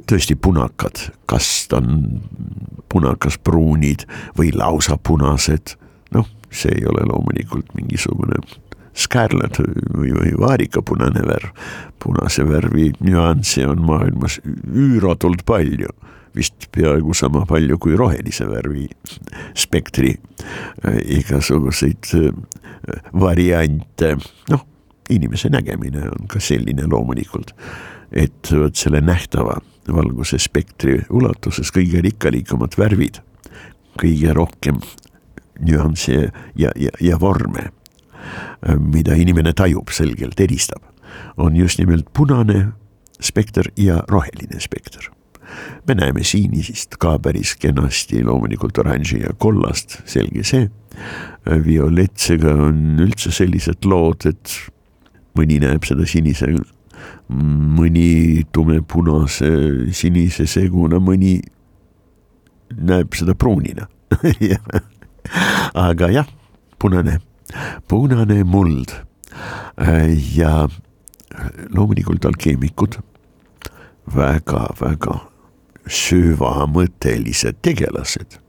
tõesti 0.10 0.36
punakad, 0.36 1.10
kas 1.26 1.68
ta 1.70 1.78
on 1.78 2.22
punakas-pruunid 2.92 4.06
või 4.38 4.52
lausa 4.56 4.98
punased, 4.98 5.78
noh 6.12 6.28
see 6.54 6.74
ei 6.78 6.86
ole 6.86 7.06
loomulikult 7.10 7.74
mingisugune 7.74 8.38
scarlet 8.94 9.58
või, 9.58 10.12
või 10.14 10.34
vaarikapunane 10.38 11.26
värv. 11.26 11.54
punase 12.04 12.44
värvi 12.44 12.92
nüansse 13.00 13.64
on 13.68 13.82
maailmas 13.82 14.40
üüratult 14.44 15.46
palju, 15.46 15.90
vist 16.36 16.68
peaaegu 16.76 17.14
sama 17.14 17.46
palju 17.46 17.78
kui 17.80 17.96
rohelise 17.96 18.46
värvi 18.50 18.90
spektri 19.56 20.18
igasuguseid 21.18 22.12
variante, 23.20 24.16
noh, 24.50 24.66
inimese 25.10 25.50
nägemine 25.52 26.08
on 26.10 26.28
ka 26.32 26.40
selline 26.40 26.88
loomulikult, 26.90 27.54
et 28.12 28.52
vot 28.52 28.76
selle 28.76 29.02
nähtava 29.02 29.60
valguse 29.94 30.40
spektri 30.40 31.02
ulatuses 31.12 31.72
kõige 31.76 32.02
rikkalikumad 32.06 32.78
värvid 32.80 33.20
kõige 34.00 34.34
rohkem 34.34 34.82
nüansse 35.62 36.32
ja, 36.56 36.72
ja, 36.76 36.92
ja 37.02 37.20
vorme, 37.22 37.70
mida 38.80 39.16
inimene 39.20 39.54
tajub 39.54 39.92
selgelt, 39.94 40.40
eristab, 40.40 40.84
on 41.38 41.56
just 41.58 41.82
nimelt 41.82 42.10
punane 42.14 42.72
spekter 43.22 43.70
ja 43.78 44.02
roheline 44.10 44.60
spekter. 44.64 45.13
Me 45.88 45.96
näeme 45.98 46.24
sinisist 46.24 46.98
ka 47.02 47.18
päris 47.24 47.56
kenasti, 47.60 48.24
loomulikult 48.24 48.78
oranži 48.84 49.22
ja 49.24 49.34
kollast, 49.38 50.00
selge 50.10 50.44
see. 50.48 50.70
violetsega 51.44 52.54
on 52.68 53.02
üldse 53.04 53.32
sellised 53.34 53.86
lood, 53.90 54.28
et 54.30 54.54
mõni 55.38 55.58
näeb 55.64 55.84
seda 55.88 56.06
sinise, 56.08 56.54
mõni 57.30 58.44
tumepunase, 58.54 59.50
sinise 59.96 60.48
seguna, 60.48 61.02
mõni 61.04 61.40
näeb 62.78 63.18
seda 63.18 63.36
pruunina. 63.36 63.90
Aga 65.88 66.10
jah, 66.14 66.30
punane, 66.80 67.20
punane 67.90 68.44
muld. 68.46 68.94
Ja 70.38 70.68
loomulikult 71.74 72.26
alkeemikud. 72.30 73.00
Väga-väga 74.14 75.33
süvamõttelised 75.88 77.60
tegelased 77.62 78.40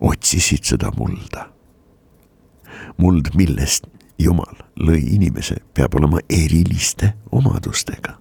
otsisid 0.00 0.64
seda 0.64 0.92
mulda. 0.96 1.48
muld, 2.96 3.30
millest 3.34 3.86
Jumal 4.20 4.58
lõi 4.76 5.00
inimese, 5.14 5.56
peab 5.74 5.94
olema 5.96 6.20
eriliste 6.28 7.14
omadustega. 7.32 8.18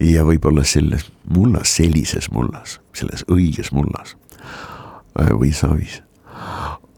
ja 0.00 0.24
võib-olla 0.24 0.64
selles 0.64 1.10
mullas, 1.24 1.68
sellises 1.76 2.30
mullas, 2.30 2.80
selles 2.92 3.24
õiges 3.28 3.72
mullas 3.72 4.16
või 5.14 5.52
savis 5.52 6.00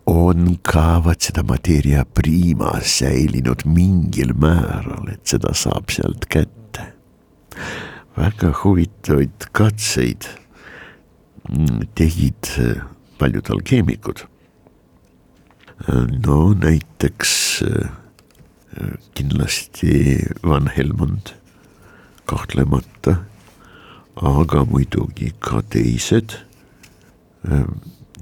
on 0.06 0.58
ka 0.62 1.00
vaat 1.04 1.28
seda 1.28 1.42
mateeria 1.46 2.04
prima 2.04 2.74
säilinud 2.82 3.62
mingil 3.64 4.34
määral, 4.34 5.08
et 5.12 5.26
seda 5.26 5.54
saab 5.54 5.90
sealt 5.90 6.26
kätte. 6.26 6.92
väga 8.16 8.52
huvitavaid 8.64 9.46
katseid 9.52 10.26
tegid 11.94 12.50
paljud 13.18 13.50
alkeemikud. 13.50 14.26
no 16.26 16.54
näiteks 16.54 17.64
kindlasti 19.14 20.24
Van 20.42 20.70
Helmond, 20.76 21.34
kahtlemata, 22.26 23.16
aga 24.16 24.64
muidugi 24.64 25.32
ka 25.40 25.62
teised. 25.62 26.38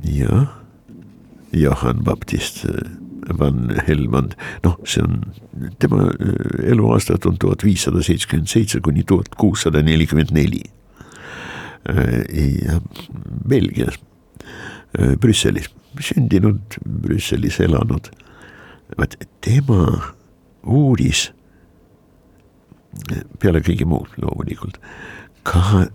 jah 0.02 0.48
Johann 1.52 2.04
Baptist 2.04 2.64
van 3.38 3.70
Helmond, 3.86 4.34
noh, 4.64 4.76
see 4.84 5.02
on, 5.02 5.20
tema 5.82 6.08
eluaastad 6.64 7.26
on 7.28 7.38
tuhat 7.40 7.64
viissada 7.66 8.02
seitsekümmend 8.02 8.50
seitse 8.50 8.80
kuni 8.84 9.04
tuhat 9.06 9.34
kuussada 9.38 9.82
nelikümmend 9.82 10.32
neli. 10.34 10.62
Äh, 11.88 12.24
ja 12.66 12.80
Belgias, 13.48 13.98
Brüsselis, 15.20 15.70
sündinud, 16.02 16.76
Brüsselis 16.84 17.60
elanud. 17.60 18.10
vaat 18.98 19.14
tema 19.40 19.84
uuris 20.66 21.28
peale 23.38 23.60
kõige 23.62 23.86
muu 23.86 24.02
loomulikult 24.18 24.80
ka 25.46 25.86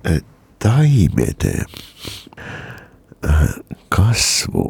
taimede 0.63 1.65
kasvu 3.91 4.63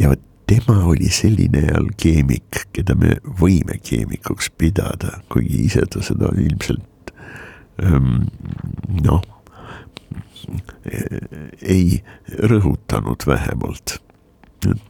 ja 0.00 0.10
vot 0.10 0.24
tema 0.46 0.80
oli 0.84 1.08
selline 1.08 1.62
alkeemik, 1.76 2.66
keda 2.74 2.96
me 2.98 3.16
võime 3.40 3.78
keemikuks 3.82 4.50
pidada, 4.58 5.18
kuigi 5.32 5.64
ise 5.68 5.86
ta 5.90 6.02
seda 6.04 6.32
ilmselt 6.36 7.14
ähm, 7.82 8.26
noh, 9.06 9.22
ei 11.62 12.02
rõhutanud 12.28 13.26
vähemalt. 13.26 14.00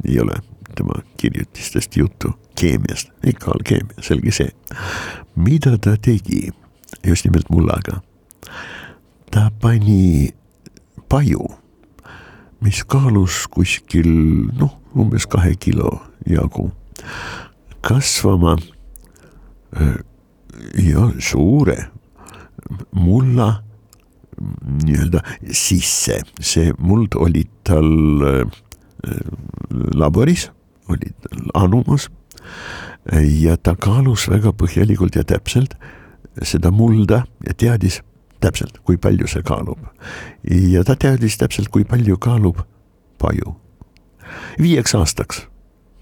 ei 0.04 0.20
ole 0.20 0.36
tema 0.74 1.02
kirjutistest 1.16 1.96
juttu 1.96 2.34
keemiast, 2.54 3.10
ikka 3.26 3.50
alkeemia, 3.50 4.02
selge 4.02 4.32
see. 4.32 4.50
mida 5.34 5.78
ta 5.78 5.96
tegi 5.96 6.50
just 7.06 7.24
nimelt 7.24 7.50
mullaga? 7.50 8.00
ta 9.30 9.50
pani 9.60 10.30
paju 11.08 11.48
mis 12.64 12.84
kaalus 12.88 13.44
kuskil 13.52 14.08
noh, 14.56 14.72
umbes 14.96 15.26
kahe 15.26 15.56
kilo 15.60 15.98
jagu 16.26 16.70
kasvama 17.84 18.56
ja 20.80 21.10
suure 21.18 21.76
mulla 22.92 23.62
nii-öelda 24.40 25.22
sisse, 25.52 26.20
see 26.40 26.72
muld 26.78 27.16
oli 27.20 27.44
tal 27.66 27.90
laboris, 29.94 30.48
oli 30.88 31.12
tal 31.24 31.46
anumas 31.64 32.08
ja 33.42 33.56
ta 33.56 33.74
kaalus 33.76 34.28
väga 34.32 34.54
põhjalikult 34.56 35.16
ja 35.16 35.24
täpselt 35.28 35.76
seda 36.42 36.72
mulda 36.74 37.24
ja 37.46 37.54
teadis 37.54 38.00
täpselt, 38.44 38.80
kui 38.84 38.96
palju 39.00 39.28
see 39.30 39.44
kaalub. 39.46 39.80
ja 40.44 40.84
ta 40.84 40.96
teadis 40.96 41.38
täpselt, 41.40 41.70
kui 41.72 41.84
palju 41.84 42.18
kaalub 42.18 42.60
paju. 43.18 43.56
viieks 44.60 44.94
aastaks 44.94 45.46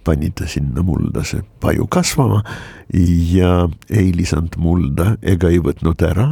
pani 0.05 0.31
ta 0.31 0.47
sinna 0.51 0.83
mulda 0.83 1.25
see 1.25 1.42
paju 1.61 1.87
kasvama 1.87 2.42
ja 3.33 3.68
ei 3.90 4.12
lisanud 4.14 4.57
mulda 4.59 5.16
ega 5.23 5.51
ei 5.51 5.61
võtnud 5.62 6.03
ära, 6.07 6.29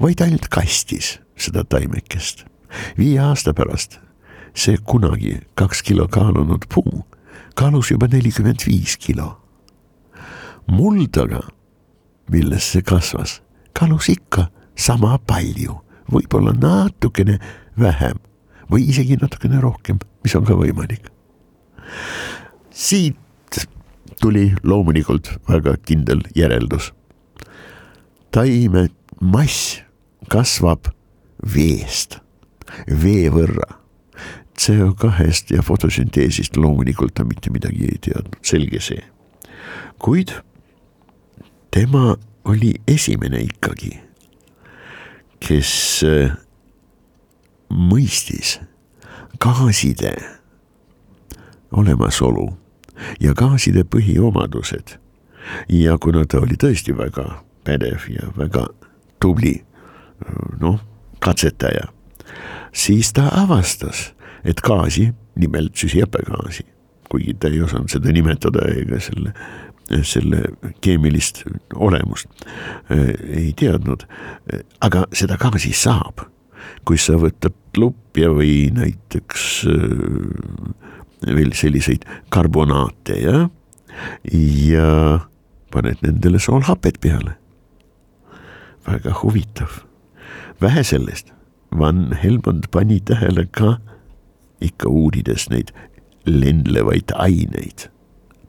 vaid 0.00 0.20
ainult 0.24 0.48
kastis 0.52 1.18
seda 1.42 1.64
taimekest. 1.64 2.46
viie 2.98 3.20
aasta 3.20 3.54
pärast 3.54 3.98
see 4.54 4.76
kunagi 4.84 5.40
kaks 5.54 5.82
kilo 5.82 6.08
kaalunud 6.08 6.68
puu 6.74 7.04
kaalus 7.54 7.90
juba 7.90 8.08
nelikümmend 8.08 8.64
viis 8.66 8.96
kilo. 8.96 9.38
muld 10.66 11.16
aga, 11.18 11.42
milles 12.30 12.68
see 12.72 12.82
kasvas, 12.82 13.40
kaalus 13.76 14.08
ikka 14.12 14.46
sama 14.78 15.18
palju, 15.26 15.74
võib-olla 16.12 16.54
natukene 16.54 17.38
vähem 17.78 18.20
või 18.70 18.86
isegi 18.88 19.18
natukene 19.20 19.60
rohkem, 19.60 19.98
mis 20.24 20.36
on 20.38 20.46
ka 20.48 20.56
võimalik. 20.56 21.10
siit 22.70 23.18
tuli 24.20 24.52
loomulikult 24.62 25.34
väga 25.48 25.76
kindel 25.84 26.22
järeldus. 26.34 26.92
taime 28.30 28.88
mass 29.20 29.82
kasvab 30.28 30.88
veest, 31.42 32.18
vee 32.86 33.30
võrra 33.32 33.82
CO2-st 34.58 35.54
ja 35.56 35.62
fotosünteesist 35.64 36.56
loomulikult 36.56 37.14
ta 37.16 37.24
mitte 37.24 37.50
midagi 37.50 37.88
ei 37.88 37.98
teadnud, 38.00 38.38
selge 38.46 38.80
see. 38.80 39.02
kuid 39.98 40.34
tema 41.70 42.16
oli 42.44 42.74
esimene 42.86 43.40
ikkagi, 43.46 43.94
kes 45.42 45.72
äh, 46.06 46.34
mõistis 47.72 48.58
gaaside 49.42 50.14
olemasolu 51.72 52.50
ja 53.20 53.34
gaaside 53.34 53.84
põhiomadused. 53.84 54.98
ja 55.68 55.98
kuna 55.98 56.24
ta 56.26 56.38
oli 56.38 56.54
tõesti 56.54 56.94
väga 56.94 57.42
pädev 57.64 58.06
ja 58.10 58.28
väga 58.36 58.68
tubli, 59.18 59.64
noh, 60.60 60.78
katsetaja, 61.22 61.88
siis 62.72 63.12
ta 63.16 63.28
avastas 63.42 64.10
et 64.44 64.62
gaasi, 64.62 65.10
nimelt 65.38 65.76
süsihappegaasi, 65.78 66.64
kuigi 67.10 67.34
ta 67.40 67.50
ei 67.52 67.62
osanud 67.62 67.92
seda 67.92 68.12
nimetada 68.14 68.66
ega 68.72 68.98
selle, 69.02 69.32
selle 70.06 70.42
keemilist 70.84 71.42
olemust 71.74 72.30
äh, 72.90 73.12
ei 73.42 73.52
teadnud. 73.58 74.06
aga 74.80 75.06
seda 75.14 75.38
gaasi 75.40 75.72
saab, 75.76 76.24
kui 76.88 76.98
sa 76.98 77.18
võtad 77.20 77.54
lupja 77.78 78.32
või 78.34 78.70
näiteks 78.74 79.46
äh, 79.70 81.36
veel 81.36 81.54
selliseid 81.54 82.06
karbonaate 82.34 83.20
ja, 83.22 83.46
ja 84.42 84.90
paned 85.72 86.02
nendele 86.02 86.42
soolhapet 86.42 86.98
peale. 87.00 87.38
väga 88.82 89.12
huvitav, 89.22 89.84
vähe 90.60 90.84
sellest, 90.84 91.32
Van 91.78 92.12
Helmond 92.22 92.64
pani 92.70 93.00
tähele 93.00 93.46
ka 93.50 93.78
ikka 94.60 94.88
uurides 94.88 95.48
neid 95.50 95.72
lendlevaid 96.26 97.14
aineid, 97.14 97.88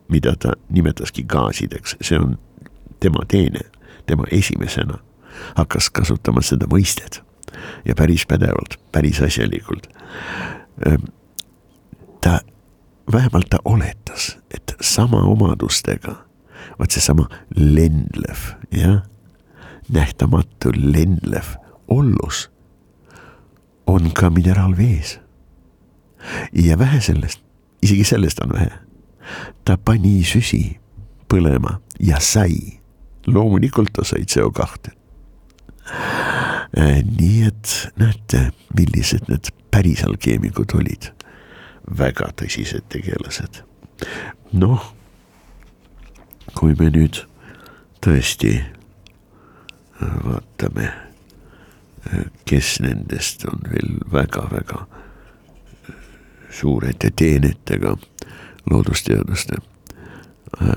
mida 0.08 0.36
ta 0.39 0.54
nimetaski 0.69 1.24
gaasideks, 1.24 1.96
see 2.02 2.19
on 2.19 2.38
tema 3.00 3.26
teene, 3.28 3.63
tema 4.06 4.28
esimesena 4.32 5.00
hakkas 5.58 5.89
kasutama 5.89 6.43
seda 6.46 6.67
mõistet 6.69 7.22
ja 7.86 7.96
päris 7.98 8.26
pädevalt, 8.30 8.78
päris 8.91 9.22
asjalikult. 9.22 9.88
Ehm, 10.86 11.10
ta, 12.22 12.39
vähemalt 13.12 13.50
ta 13.50 13.58
oletas, 13.65 14.38
et 14.54 14.76
sama 14.82 15.24
omadustega, 15.24 16.15
vot 16.80 16.91
seesama 16.91 17.28
lendlev, 17.56 18.54
jah, 18.72 19.02
nähtamatu 19.89 20.72
lendlev 20.76 21.56
ollus 21.88 22.50
on 23.88 24.12
ka 24.13 24.30
mineraalvees 24.30 25.19
ja 26.54 26.80
vähe 26.80 27.02
sellest, 27.02 27.41
isegi 27.82 28.04
sellest 28.04 28.39
on 28.39 28.54
vähe. 28.54 28.72
ta 29.65 29.78
pani 29.78 30.24
süsi 30.24 30.78
põlema 31.32 31.80
ja 32.00 32.19
sai, 32.19 32.80
loomulikult 33.28 33.93
ta 33.93 34.04
sai 34.04 34.26
CO 34.26 34.52
kahte. 34.52 34.91
Äh, 36.78 37.04
nii 37.19 37.43
et 37.48 37.74
näete, 38.00 38.52
millised 38.78 39.28
need 39.30 39.52
päris 39.72 40.04
alkeemikud 40.04 40.76
olid, 40.78 41.12
väga 42.00 42.32
tõsised 42.41 42.88
tegelased. 42.89 43.63
noh, 44.54 44.84
kui 46.54 46.76
me 46.80 46.89
nüüd 46.93 47.24
tõesti 48.04 48.58
äh, 48.60 50.17
vaatame, 50.26 50.91
kes 52.46 52.80
nendest 52.84 53.46
on 53.48 53.62
veel 53.72 53.96
väga-väga 54.12 54.86
suurete 56.54 57.12
teenetega 57.16 57.98
loodusteaduste 58.70 59.56
äh, 59.58 60.68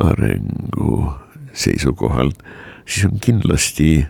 arengu 0.00 1.12
seisukohalt, 1.52 2.42
siis 2.86 3.04
on 3.04 3.20
kindlasti 3.20 4.06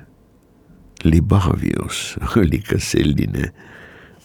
Libavius 1.05 2.17
oli 2.41 2.59
ka 2.65 2.79
selline 2.81 3.53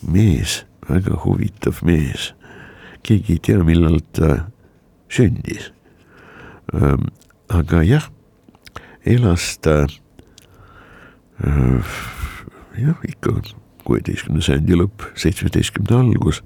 mees, 0.08 0.65
väga 0.89 1.19
huvitav 1.25 1.84
mees. 1.84 2.34
keegi 3.04 3.34
ei 3.34 3.39
tea, 3.39 3.63
millal 3.63 3.99
ta 4.13 4.52
sündis. 5.10 5.71
Ähm, 6.75 7.08
aga 7.49 7.82
jah, 7.84 8.10
elas 9.06 9.58
ta 9.63 9.88
äh, 11.43 11.95
jah, 12.77 12.97
ikka 13.08 13.34
kuueteistkümnenda 13.88 14.45
sajandi 14.45 14.77
lõpp, 14.77 15.08
seitsmeteistkümnenda 15.17 15.99
algus. 15.99 16.43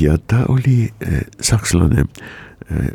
ja 0.00 0.18
ta 0.18 0.44
oli 0.48 0.92
eh, 1.00 1.22
sakslane. 1.40 2.04
Eh, 2.70 2.92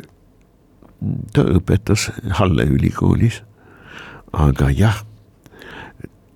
ta 1.33 1.43
õpetas 1.45 2.09
Halle 2.39 2.65
ülikoolis, 2.65 3.43
aga 4.33 4.69
jah, 4.73 5.03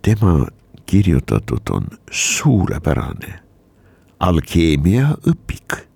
tema 0.01 0.47
kirjutatud 0.85 1.69
on 1.71 1.87
suurepärane 2.11 3.39
alkeemiaõpik. 4.19 5.87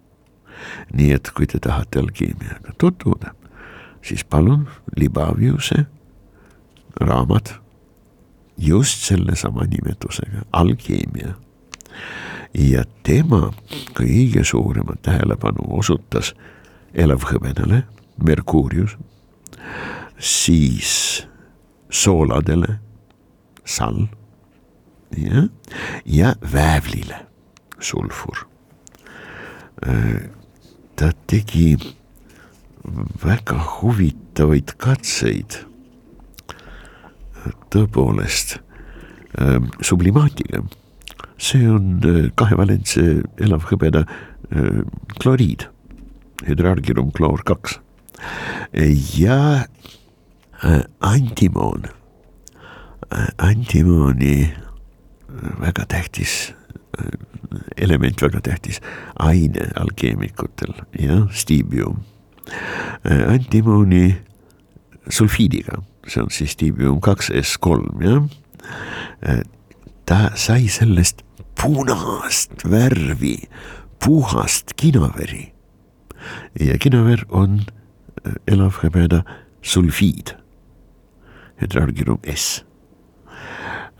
nii 0.93 1.12
et 1.12 1.30
kui 1.36 1.47
te 1.47 1.60
tahate 1.60 1.99
alkeemiaga 1.99 2.73
tutvuda, 2.78 3.34
siis 4.01 4.23
palun 4.23 4.67
Libaviuse 4.97 5.86
raamat 7.01 7.64
just 8.58 9.04
sellesama 9.04 9.63
nimetusega, 9.63 10.46
alkeemia. 10.52 11.34
ja 12.54 12.84
tema 13.04 13.52
kõige 13.98 14.44
suuremat 14.44 15.02
tähelepanu 15.04 15.65
osutas 15.76 16.34
elavhõbedale, 16.94 17.84
Merkuurius, 18.24 18.96
siis 20.20 21.26
sooladele, 21.91 22.80
sall, 23.65 24.06
jah, 25.18 25.50
ja 26.06 26.36
väävlile, 26.54 27.26
sulfur. 27.80 28.48
ta 30.96 31.12
tegi 31.28 31.76
väga 33.26 33.60
huvitavaid 33.82 34.78
katseid 34.78 35.65
tõepoolest 37.73 38.58
äh, 39.39 39.62
sublimaatiga. 39.81 40.63
see 41.38 41.67
on 41.67 41.99
äh, 42.08 42.29
kahevalentse 42.39 43.23
elavhõbeda 43.43 44.05
äh, 44.05 44.84
kloriid, 45.19 45.67
hüdraargirum 46.47 47.12
kloor 47.12 47.43
kaks. 47.43 47.79
Ja 49.17 49.65
antimoon 51.03 51.84
antimooni 53.38 54.53
väga 55.60 55.86
tähtis 55.91 56.53
äh, 56.97 57.12
element, 57.77 58.21
väga 58.21 58.41
tähtis 58.41 58.79
aine 59.19 59.69
alkeemikutel, 59.75 60.73
jah, 60.99 61.27
stiibium. 61.31 62.03
Antimooni 63.05 64.15
sulfiidiga 65.10 65.81
see 66.08 66.24
on 66.24 66.32
siis 66.34 66.56
tiibium 66.60 67.02
kaks 67.04 67.32
S 67.41 67.58
kolm 67.62 68.02
jah. 68.04 68.26
ta 70.06 70.20
sai 70.36 70.68
sellest 70.72 71.24
punast 71.56 72.65
värvi, 72.70 73.38
puhast 74.04 74.76
kinaveri. 74.76 75.52
ja 76.60 76.78
kinaver 76.82 77.26
on 77.30 77.62
elavhõbeda 78.50 79.24
sulfiid, 79.62 80.36
hüdraalgirum 81.62 82.22
S 82.26 82.63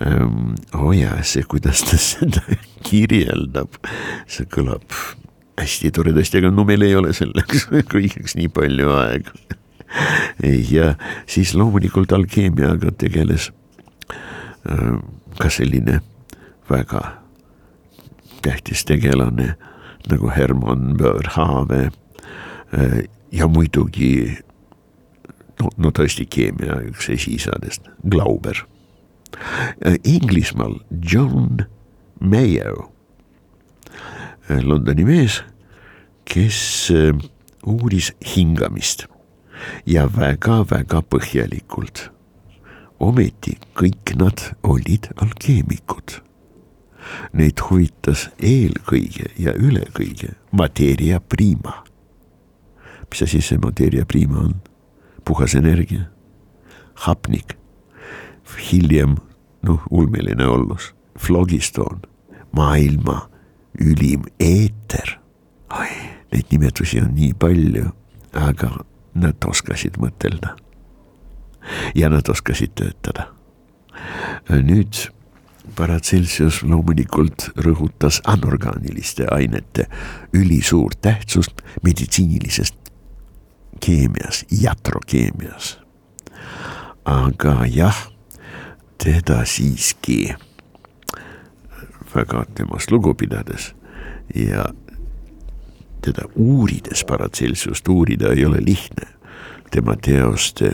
ähm,. 0.02 0.56
oo 0.74 0.92
oh 0.92 1.22
see, 1.24 1.44
kuidas 1.44 1.84
ta 1.86 1.98
seda 1.98 2.42
kirjeldab, 2.88 3.78
see 4.28 4.48
kõlab 4.50 4.90
hästi 5.60 5.92
toredasti, 5.96 6.42
aga 6.42 6.52
no 6.52 6.66
meil 6.68 6.84
ei 6.86 6.96
ole 6.98 7.14
selleks 7.16 7.70
kõigeks 7.94 8.36
nii 8.40 8.50
palju 8.54 8.92
aega. 8.98 9.36
ja 10.76 10.96
siis 11.28 11.54
loomulikult 11.56 12.12
alkeemiaga 12.14 12.92
tegeles 12.98 13.52
äh, 14.70 14.98
ka 15.40 15.50
selline 15.50 16.00
väga 16.70 17.04
tähtis 18.46 18.86
tegelane 18.86 19.56
nagu 20.10 20.30
Hermann 20.36 20.98
Börhave 20.98 21.90
äh, 22.74 23.04
ja 23.32 23.48
muidugi 23.48 24.38
no, 25.62 25.72
no 25.78 25.92
tõesti 25.92 26.28
keemia 26.30 26.82
üks 26.90 27.10
esiisadest, 27.10 27.90
Glauber. 28.10 28.66
Äh, 29.86 29.98
Inglismaal 30.04 30.80
John 31.02 31.66
Mayo 32.20 32.92
Londoni 34.46 35.02
mees, 35.08 35.40
kes 36.30 36.92
uuris 37.66 38.12
hingamist 38.22 39.08
ja 39.86 40.08
väga-väga 40.08 41.02
põhjalikult. 41.10 42.12
ometi 43.00 43.58
kõik 43.76 44.16
nad 44.16 44.40
olid 44.64 45.10
alkeemikud. 45.16 46.22
Neid 47.34 47.60
huvitas 47.70 48.30
eelkõige 48.40 49.30
ja 49.38 49.54
ülekõige 49.54 50.36
mateeria 50.52 51.20
prima. 51.20 51.84
mis 53.10 53.22
asi 53.22 53.42
see 53.42 53.58
mateeria 53.58 54.06
prima 54.06 54.40
on? 54.40 54.62
puhas 55.26 55.56
energia, 55.56 56.06
hapnik, 56.96 57.58
hiljem 58.72 59.18
noh, 59.66 59.82
ulmeline 59.90 60.48
ollus, 60.48 60.94
flogistoon, 61.18 62.02
maailma 62.52 63.30
ülim 63.82 64.26
eeter. 64.40 65.20
neid 66.32 66.52
nimetusi 66.52 67.02
on 67.02 67.14
nii 67.16 67.34
palju, 67.40 67.90
aga 68.34 68.70
nad 69.16 69.48
oskasid 69.48 69.98
mõtelda. 69.98 70.56
ja 71.96 72.10
nad 72.10 72.30
oskasid 72.30 72.76
töötada. 72.76 73.28
nüüd 74.50 75.10
Paracelsus 75.76 76.62
loomulikult 76.64 77.50
rõhutas 77.58 78.22
anorgaaniliste 78.24 79.26
ainete 79.32 79.88
ülisuurt 80.34 81.02
tähtsust 81.02 81.62
meditsiinilises 81.84 82.74
keemias, 83.80 84.46
jatrokeemias. 84.52 85.80
aga 87.06 87.66
jah, 87.66 87.98
teda 88.98 89.46
siiski 89.46 90.36
väga 92.16 92.46
temast 92.56 92.92
lugu 92.92 93.14
pidades 93.14 93.74
ja 94.36 94.66
teda 96.06 96.28
uurides 96.36 97.04
Paracelsiust 97.08 97.88
uurida 97.90 98.34
ei 98.34 98.46
ole 98.46 98.62
lihtne. 98.66 99.08
tema 99.72 99.96
teoste 99.96 100.70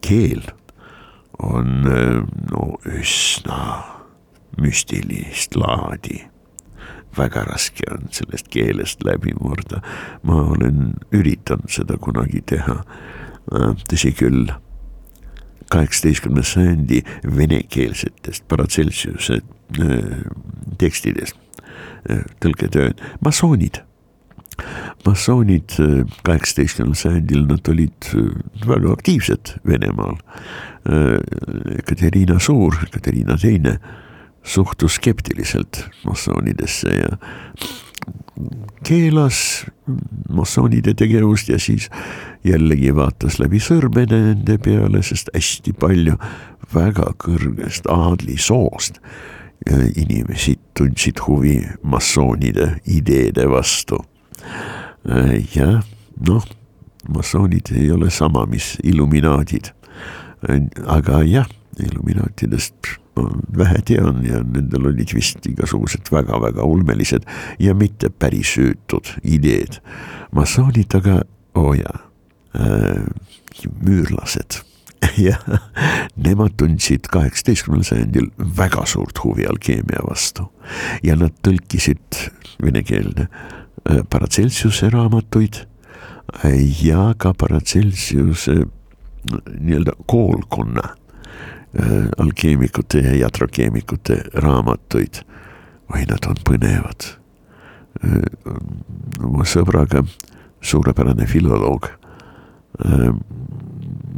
keel 0.00 0.42
on 1.38 1.82
no 2.50 2.78
üsna 2.86 3.82
müstilist 4.60 5.56
laadi. 5.56 6.28
väga 7.18 7.44
raske 7.44 7.84
on 7.92 8.08
sellest 8.10 8.48
keelest 8.48 9.04
läbi 9.04 9.34
murda. 9.40 9.82
ma 10.22 10.42
olen 10.42 10.94
üritanud 11.12 11.68
seda 11.68 11.98
kunagi 11.98 12.42
teha. 12.46 12.82
tõsi 13.90 14.14
küll 14.14 14.52
kaheksateistkümnenda 15.72 16.42
sajandi 16.42 17.02
venekeelsetest 17.36 18.44
Paracelsiuse 18.48 19.38
äh, 19.80 20.20
tekstidest 20.78 21.36
äh, 22.10 22.24
tõlketööd, 22.44 23.00
masoonid. 23.24 23.80
Masoonid 25.06 25.78
äh, 25.80 26.04
kaheksateistkümnendal 26.26 27.00
sajandil, 27.00 27.46
nad 27.50 27.68
olid 27.68 28.12
väga 28.66 28.92
aktiivsed 28.92 29.56
Venemaal. 29.68 30.16
Katariina 31.86 32.40
Suur, 32.42 32.74
Katariina 32.90 33.36
Teine 33.38 33.76
suhtus 34.42 34.96
skeptiliselt 34.98 35.84
masoonidesse 36.04 36.90
ja 36.90 37.10
keelas 38.84 39.66
massoonide 40.28 40.94
tegevust 40.94 41.48
ja 41.48 41.58
siis 41.58 41.90
jällegi 42.44 42.94
vaatas 42.94 43.38
läbi 43.38 43.60
sõrmede 43.62 44.18
nende 44.24 44.58
peale, 44.58 45.02
sest 45.06 45.30
hästi 45.34 45.74
palju 45.78 46.16
väga 46.74 47.12
kõrgest 47.22 47.86
aadlisoost 47.90 48.98
inimesi 49.96 50.56
tundsid 50.74 51.22
huvi 51.26 51.60
massoonide 51.82 52.80
ideede 52.90 53.46
vastu. 53.50 54.00
Ja 55.54 55.82
noh, 56.26 56.44
massoonid 57.08 57.72
ei 57.74 57.90
ole 57.90 58.10
sama, 58.10 58.46
mis 58.46 58.76
illuminaadid. 58.82 59.72
aga 60.86 61.22
jah, 61.22 61.46
illuminaatidest 61.78 62.96
vähe 63.58 63.82
tean 63.86 64.22
ja 64.24 64.40
nendel 64.42 64.88
olid 64.88 65.12
vist 65.14 65.44
igasugused 65.46 66.08
väga-väga 66.12 66.64
ulmelised 66.64 67.26
ja 67.60 67.74
mitte 67.74 68.10
päris 68.10 68.54
süütud 68.56 69.12
ideed. 69.22 69.80
massoonid 70.32 70.94
aga, 70.94 71.22
oo 71.54 71.68
oh 71.68 71.74
jaa 71.76 71.98
äh,, 72.56 73.04
müürlased 73.84 74.62
ja 75.26 75.36
nemad 76.16 76.56
tundsid 76.56 77.10
kaheksateistkümnendal 77.12 77.88
sajandil 77.88 78.30
väga 78.58 78.86
suurt 78.86 79.24
huvi 79.24 79.46
alkeemia 79.46 80.04
vastu 80.08 80.48
ja 81.04 81.16
nad 81.16 81.36
tõlkisid 81.44 82.22
vene 82.62 82.82
keelde 82.86 83.28
äh, 83.28 83.61
Paracelsiuse 83.82 84.90
raamatuid 84.90 85.64
ja 86.82 87.12
ka 87.18 87.32
Paracelsiuse 87.34 88.60
nii-öelda 89.58 89.92
koolkonna 90.06 90.94
Äh, 91.80 92.08
alkeemikute 92.18 92.98
ja 92.98 93.14
jatrokeemikute 93.16 94.22
raamatuid. 94.34 95.14
oi, 95.94 96.04
nad 96.04 96.26
on 96.28 96.36
põnevad. 96.44 97.06
Äh, 98.04 98.20
mu 99.24 99.46
sõbraga, 99.48 100.02
suurepärane 100.60 101.24
filoloog 101.26 101.88
äh, 101.88 103.08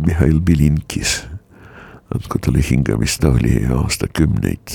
Mihhail 0.02 0.40
Bilinkis, 0.42 1.20
kui 2.26 2.42
tal 2.42 2.58
hingamist 2.58 3.22
ta 3.22 3.30
oli 3.30 3.62
aastakümneid 3.70 4.74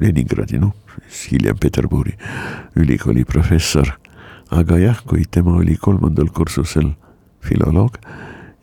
Leningradi, 0.00 0.60
noh, 0.60 0.76
hiljem 1.30 1.58
Peterburi 1.60 2.16
ülikooli 2.76 3.24
professor. 3.24 3.96
aga 4.50 4.78
jah, 4.78 5.02
kui 5.06 5.24
tema 5.30 5.56
oli 5.56 5.76
kolmandal 5.76 6.28
kursusel 6.34 6.90
filoloog 7.40 7.96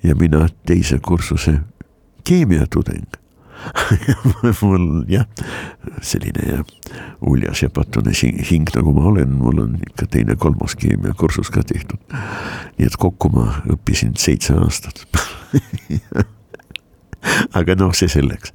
ja 0.03 0.15
mina 0.15 0.47
teise 0.65 0.99
kursuse 0.99 1.59
keemiatudeng 2.27 3.17
mul 4.61 5.05
jah, 5.09 5.25
selline 6.01 6.63
uljas 7.25 7.63
ja 7.63 7.69
patune 7.73 8.13
hing, 8.13 8.69
nagu 8.75 8.93
ma 8.93 9.07
olen, 9.11 9.33
mul 9.39 9.63
on 9.63 9.77
ikka 9.89 10.07
teine-kolmas 10.13 10.77
keemiakursus 10.79 11.49
ka 11.53 11.63
tehtud. 11.65 11.99
nii 12.77 12.87
et 12.87 12.97
kokku 12.99 13.31
ma 13.33 13.47
õppisin 13.73 14.13
seitse 14.19 14.53
aastat 14.53 15.05
aga 17.59 17.75
noh, 17.79 17.95
see 17.97 18.11
selleks. 18.11 18.53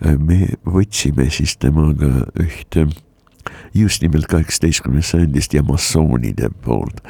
me 0.00 0.54
võtsime 0.64 1.28
siis 1.34 1.58
temaga 1.60 2.10
ühte 2.40 2.88
just 3.74 4.02
nimelt 4.02 4.26
kaheksateistkümnendast 4.30 5.16
sajandist 5.16 5.54
ja 5.54 5.62
massoonide 5.66 6.50
poolt 6.64 7.02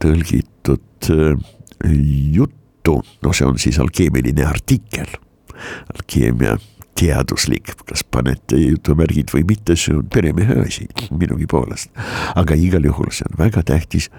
tõlgitud 0.00 1.10
äh, 1.12 1.34
juttu, 2.32 3.00
no 3.22 3.32
see 3.36 3.48
on 3.48 3.58
siis 3.60 3.78
alkeemiline 3.80 4.44
artikkel 4.46 5.10
alkeemia 5.94 6.56
teaduslik, 7.00 7.72
kas 7.88 8.04
panete 8.04 8.58
jutumärgid 8.60 9.32
või 9.34 9.44
mitte, 9.52 9.76
see 9.78 9.96
on 9.96 10.08
peremehe 10.12 10.60
asi, 10.64 10.86
minugi 11.10 11.48
poolest. 11.48 11.90
aga 12.34 12.56
igal 12.58 12.84
juhul 12.84 13.12
see 13.14 13.28
on 13.30 13.38
väga 13.38 13.62
tähtis 13.62 14.10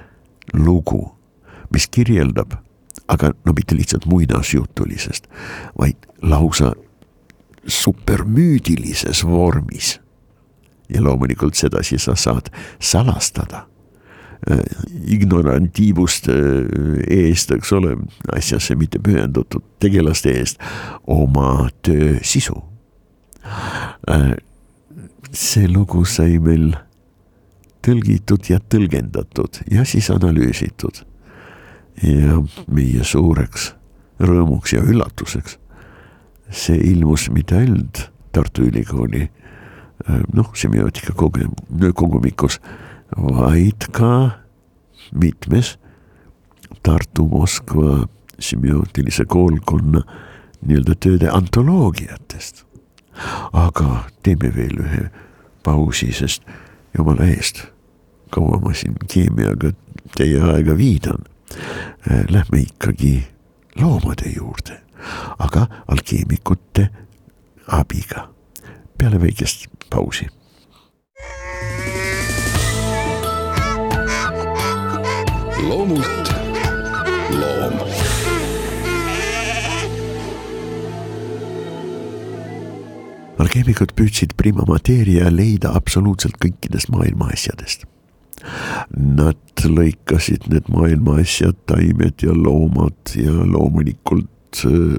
lugu, 0.53 1.03
mis 1.73 1.87
kirjeldab, 1.87 2.55
aga 3.07 3.33
no 3.45 3.53
mitte 3.57 3.77
lihtsalt 3.77 4.05
muinasjutulisest, 4.09 5.27
vaid 5.77 6.07
lausa 6.21 6.73
supermüüdilises 7.67 9.25
vormis. 9.27 9.99
Ja 10.93 11.03
loomulikult 11.03 11.55
sedasi 11.55 11.99
sa 11.99 12.15
saad 12.15 12.51
salastada 12.79 13.65
Äh, 14.49 14.57
ignorantiivuste 15.05 16.33
äh, 16.33 17.27
eest, 17.29 17.51
eks 17.53 17.71
ole, 17.77 17.91
asjasse 18.33 18.73
mitte 18.73 18.97
pühendatud 18.97 19.61
tegelaste 19.77 20.31
eest 20.33 20.57
oma 21.05 21.67
töö 21.85 22.15
sisu. 22.25 22.55
Äh, 24.09 24.31
see 25.29 25.67
lugu 25.69 26.01
sai 26.09 26.39
meil 26.41 26.71
tõlgitud 27.85 28.49
ja 28.49 28.57
tõlgendatud 28.57 29.61
ja 29.69 29.85
siis 29.85 30.09
analüüsitud. 30.09 31.05
ja 32.01 32.39
meie 32.71 33.03
suureks 33.05 33.75
rõõmuks 34.17 34.73
ja 34.73 34.81
üllatuseks 34.81 35.57
see 36.49 36.79
ilmus 36.87 37.27
mitte 37.29 37.59
ainult 37.59 38.07
Tartu 38.31 38.63
Ülikooli 38.71 39.27
noh, 40.33 40.51
semiootika 40.55 41.13
kogumikus, 41.93 42.59
vaid 43.17 43.89
ka 43.91 44.29
mitmes 45.11 45.77
Tartu 46.83 47.27
Moskva 47.27 48.07
semiootilise 48.39 49.25
koolkonna 49.25 50.01
nii-öelda 50.65 50.95
tööde 50.95 51.29
antoloogiatest. 51.29 52.65
aga 53.53 54.05
teeme 54.23 54.49
veel 54.55 54.79
ühe 54.79 55.01
pausi, 55.63 56.11
sest 56.15 56.45
jumala 56.97 57.27
eest, 57.27 57.65
kaua 58.31 58.59
ma 58.63 58.73
siin 58.73 58.95
keemiaga 59.11 59.73
teie 60.15 60.39
aega 60.41 60.77
viidan. 60.77 61.19
Lähme 62.29 62.63
ikkagi 62.63 63.27
loomade 63.75 64.31
juurde, 64.31 64.79
aga 65.39 65.67
alkeemikute 65.91 66.87
abiga 67.67 68.29
peale 68.97 69.19
väikest 69.21 69.67
pausi. 69.91 70.27
loomult 75.61 76.31
loom. 77.37 77.75
alkeemikud 83.41 83.93
püüdsid 83.97 84.33
prima 84.39 84.65
mateeria 84.69 85.29
leida 85.33 85.73
absoluutselt 85.77 86.37
kõikidest 86.41 86.91
maailma 86.93 87.31
asjadest. 87.35 87.85
Nad 88.95 89.65
lõikasid 89.65 90.47
need 90.49 90.69
maailma 90.73 91.19
asjad, 91.21 91.57
taimed 91.69 92.23
ja 92.25 92.33
loomad 92.33 93.13
ja 93.17 93.33
loomulikult 93.33 94.63
äh, 94.65 94.97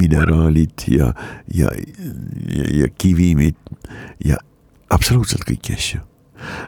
mineraalid 0.00 0.86
ja, 0.88 1.12
ja, 1.54 1.70
ja, 2.48 2.66
ja 2.82 2.88
kivimid 2.98 3.58
ja 4.24 4.40
absoluutselt 4.90 5.46
kõiki 5.48 5.76
asju. 5.76 6.02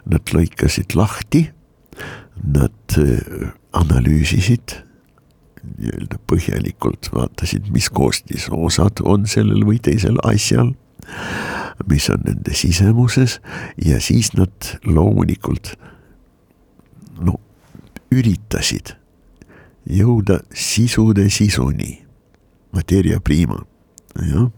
Nad 0.05 0.29
lõikasid 0.35 0.93
lahti, 0.97 1.47
nad 2.43 2.97
äh, 3.01 3.53
analüüsisid 3.73 4.77
nii-öelda 5.63 6.19
põhjalikult, 6.27 7.09
vaatasid, 7.13 7.69
mis 7.73 7.87
koostisosad 7.93 9.01
on 9.07 9.27
sellel 9.29 9.63
või 9.67 9.79
teisel 9.83 10.19
asjal, 10.27 10.73
mis 11.89 12.09
on 12.11 12.21
nende 12.27 12.53
sisemuses 12.55 13.39
ja 13.81 13.99
siis 14.03 14.33
nad 14.37 14.75
loomulikult 14.85 15.73
no 17.23 17.39
üritasid 18.13 18.93
jõuda 19.89 20.39
sisude 20.55 21.27
sisuni 21.33 22.02
materia 22.73 23.19
prima, 23.23 23.61
jah. 24.19 24.51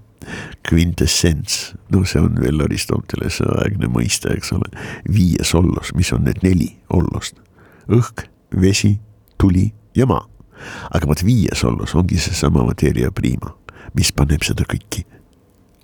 Quintessents, 0.65 1.75
no 1.93 2.01
see 2.10 2.17
on 2.17 2.39
veel 2.41 2.63
Aristotelese 2.65 3.45
aegne 3.60 3.86
mõiste, 3.93 4.32
eks 4.34 4.56
ole, 4.56 4.71
viies 5.06 5.51
ollos, 5.54 5.91
mis 5.93 6.10
on 6.15 6.23
need 6.25 6.39
neli 6.41 6.71
ollost, 6.89 7.38
õhk, 7.86 8.23
vesi, 8.58 8.95
tuli 9.38 9.67
ja 9.93 10.08
maa. 10.10 10.25
aga 10.89 11.06
vot 11.06 11.21
viies 11.21 11.62
ollos 11.67 11.93
ongi 11.99 12.17
seesama 12.17 12.63
materia 12.65 13.12
prima, 13.12 13.51
mis 13.93 14.10
paneb 14.15 14.41
seda 14.47 14.65
kõiki 14.65 15.04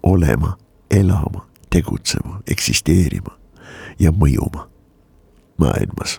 olema, 0.08 0.56
elama, 0.90 1.46
tegutsema, 1.70 2.40
eksisteerima 2.48 3.36
ja 4.00 4.12
mõjuma 4.16 4.66
maailmas. 5.62 6.18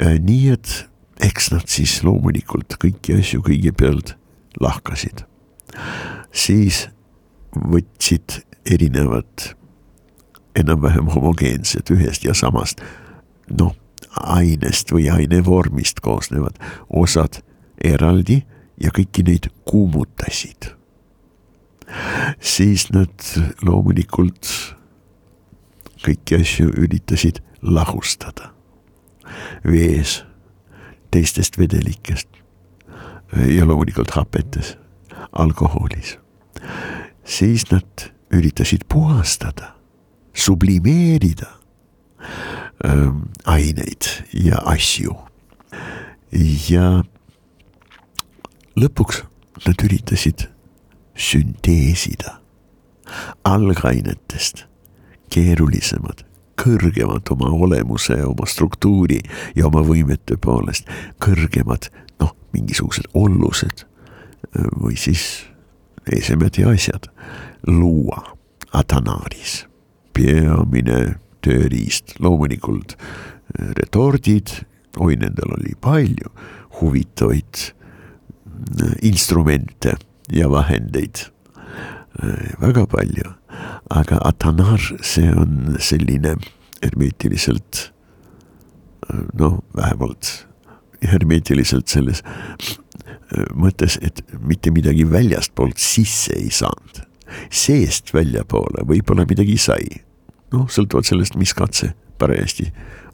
Äh, 0.00 0.18
nii 0.18 0.50
et 0.56 0.74
eks 1.22 1.52
nad 1.54 1.70
siis 1.70 2.00
loomulikult 2.02 2.76
kõiki 2.82 3.18
asju 3.20 3.44
kõigepealt 3.46 4.16
lahkasid. 4.60 5.24
siis 6.32 6.88
võtsid 7.54 8.42
erinevad 8.70 9.54
enam-vähem 10.54 11.08
homogeensed 11.14 11.90
ühest 11.90 12.24
ja 12.24 12.34
samast 12.34 12.80
noh, 13.50 13.74
ainest 14.20 14.92
või 14.94 15.08
ainevormist 15.10 16.00
koosnevad 16.00 16.58
osad 16.88 17.40
eraldi 17.84 18.42
ja 18.80 18.90
kõiki 18.94 19.24
neid 19.26 19.50
kuumutasid. 19.64 20.70
siis 22.40 22.90
nad 22.90 23.26
loomulikult 23.62 24.48
kõiki 26.04 26.40
asju 26.40 26.70
üritasid 26.76 27.40
lahustada 27.62 28.52
vees 29.64 30.22
teistest 31.10 31.58
vedelikest 31.58 32.33
ja 33.36 33.66
loomulikult 33.66 34.10
hapetes, 34.10 34.76
alkoholis. 35.32 36.18
siis 37.24 37.70
nad 37.70 38.10
üritasid 38.30 38.84
puhastada, 38.88 39.74
sublimeerida 40.34 41.46
ähm, 42.84 43.18
aineid 43.44 44.08
ja 44.32 44.58
asju. 44.64 45.16
ja 46.68 47.04
lõpuks 48.76 49.22
nad 49.66 49.84
üritasid 49.84 50.48
sünteesida 51.14 52.40
algainetest 53.44 54.64
keerulisemad, 55.30 56.24
kõrgemad 56.58 57.30
oma 57.30 57.50
olemuse, 57.50 58.16
oma 58.26 58.46
struktuuri 58.50 59.20
ja 59.54 59.68
oma 59.68 59.82
võimete 59.86 60.36
poolest, 60.40 60.90
kõrgemad 61.22 61.90
mingisugused 62.54 63.08
ollused 63.14 63.84
või 64.78 64.96
siis 65.00 65.44
esemed 66.12 66.58
ja 66.58 66.70
asjad. 66.70 67.08
Luua 67.66 68.36
Atanaaris. 68.72 69.64
peamine 70.14 71.16
tööriist, 71.42 72.14
loomulikult 72.22 72.94
retordid, 73.78 74.52
oi, 75.02 75.16
nendel 75.18 75.56
oli 75.56 75.74
palju 75.80 76.30
huvitavaid 76.78 77.62
instrumente 79.02 79.96
ja 80.32 80.46
vahendeid, 80.50 81.26
väga 82.62 82.86
palju, 82.90 83.34
aga 83.90 84.20
Atanaar, 84.30 84.80
see 85.02 85.32
on 85.34 85.74
selline 85.82 86.36
hermeetiliselt 86.78 87.88
noh, 89.38 89.58
vähemalt 89.76 90.46
hermeetiliselt 91.02 91.88
selles 91.88 92.22
äh, 92.24 93.48
mõttes, 93.54 93.98
et 94.02 94.22
mitte 94.40 94.72
midagi 94.74 95.06
väljastpoolt 95.10 95.78
sisse 95.78 96.34
ei 96.36 96.50
saanud. 96.50 97.02
seest 97.50 98.12
väljapoole 98.14 98.84
võib-olla 98.86 99.26
midagi 99.28 99.58
sai. 99.58 99.88
noh, 100.52 100.68
sõltuvalt 100.68 101.06
sellest, 101.06 101.36
mis 101.36 101.54
katse 101.54 101.94
parajasti 102.18 102.70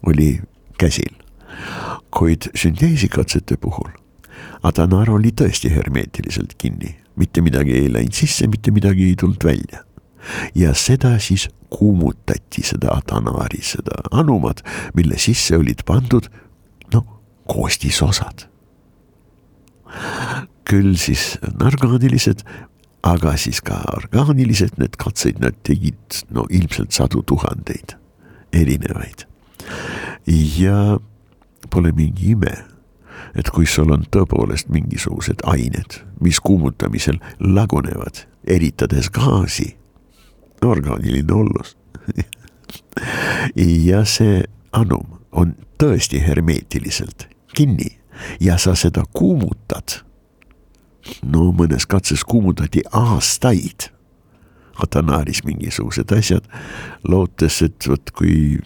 oli 0.06 0.40
käsil. 0.78 1.14
kuid 2.10 2.50
sünteesikatsete 2.54 3.56
puhul 3.56 3.90
Adanar 4.62 5.08
oli 5.10 5.32
tõesti 5.32 5.70
hermeetiliselt 5.72 6.52
kinni, 6.60 6.92
mitte 7.16 7.40
midagi 7.40 7.78
ei 7.78 7.88
läinud 7.92 8.16
sisse, 8.16 8.48
mitte 8.50 8.70
midagi 8.70 9.06
ei 9.08 9.16
tulnud 9.16 9.44
välja. 9.44 9.84
ja 10.54 10.74
seda 10.74 11.14
siis 11.18 11.48
kuumutati, 11.70 12.62
seda 12.62 12.92
Adanari, 12.98 13.62
seda 13.64 14.02
anumat, 14.10 14.60
mille 14.94 15.16
sisse 15.18 15.56
olid 15.56 15.80
pandud 15.86 16.28
koostisosad. 17.50 18.46
küll 20.70 20.94
siis 20.94 21.34
orgaanilised, 21.66 22.44
aga 23.02 23.32
siis 23.36 23.58
ka 23.66 23.80
orgaanilised, 23.96 24.76
need 24.78 24.94
katseid 25.02 25.40
nad 25.42 25.56
tegid 25.66 26.20
no 26.30 26.44
ilmselt 26.46 26.94
sadu 26.94 27.24
tuhandeid, 27.26 27.96
erinevaid. 28.54 29.26
ja 30.58 30.98
pole 31.70 31.92
mingi 31.92 32.30
ime, 32.36 32.54
et 33.34 33.50
kui 33.50 33.66
sul 33.66 33.90
on 33.90 34.06
tõepoolest 34.14 34.70
mingisugused 34.70 35.42
ained, 35.44 35.98
mis 36.22 36.38
kuumutamisel 36.40 37.18
lagunevad, 37.40 38.24
eritades 38.46 39.10
gaasi, 39.10 39.74
orgaaniline 40.62 41.34
ollus 41.34 41.74
ja 43.90 44.04
see 44.04 44.42
anum 44.76 45.18
on 45.32 45.54
tõesti 45.80 46.20
hermeetiliselt 46.22 47.28
kinni 47.56 47.98
ja 48.40 48.58
sa 48.58 48.74
seda 48.74 49.04
kuumutad. 49.12 50.02
no 51.24 51.50
mõnes 51.56 51.86
katses 51.88 52.24
kuumutati 52.24 52.82
aastaid. 52.92 53.88
Atanaaris 54.80 55.42
mingisugused 55.44 56.12
asjad, 56.12 56.44
lootes, 57.08 57.62
et 57.62 57.88
vot 57.88 58.12
kui 58.16 58.60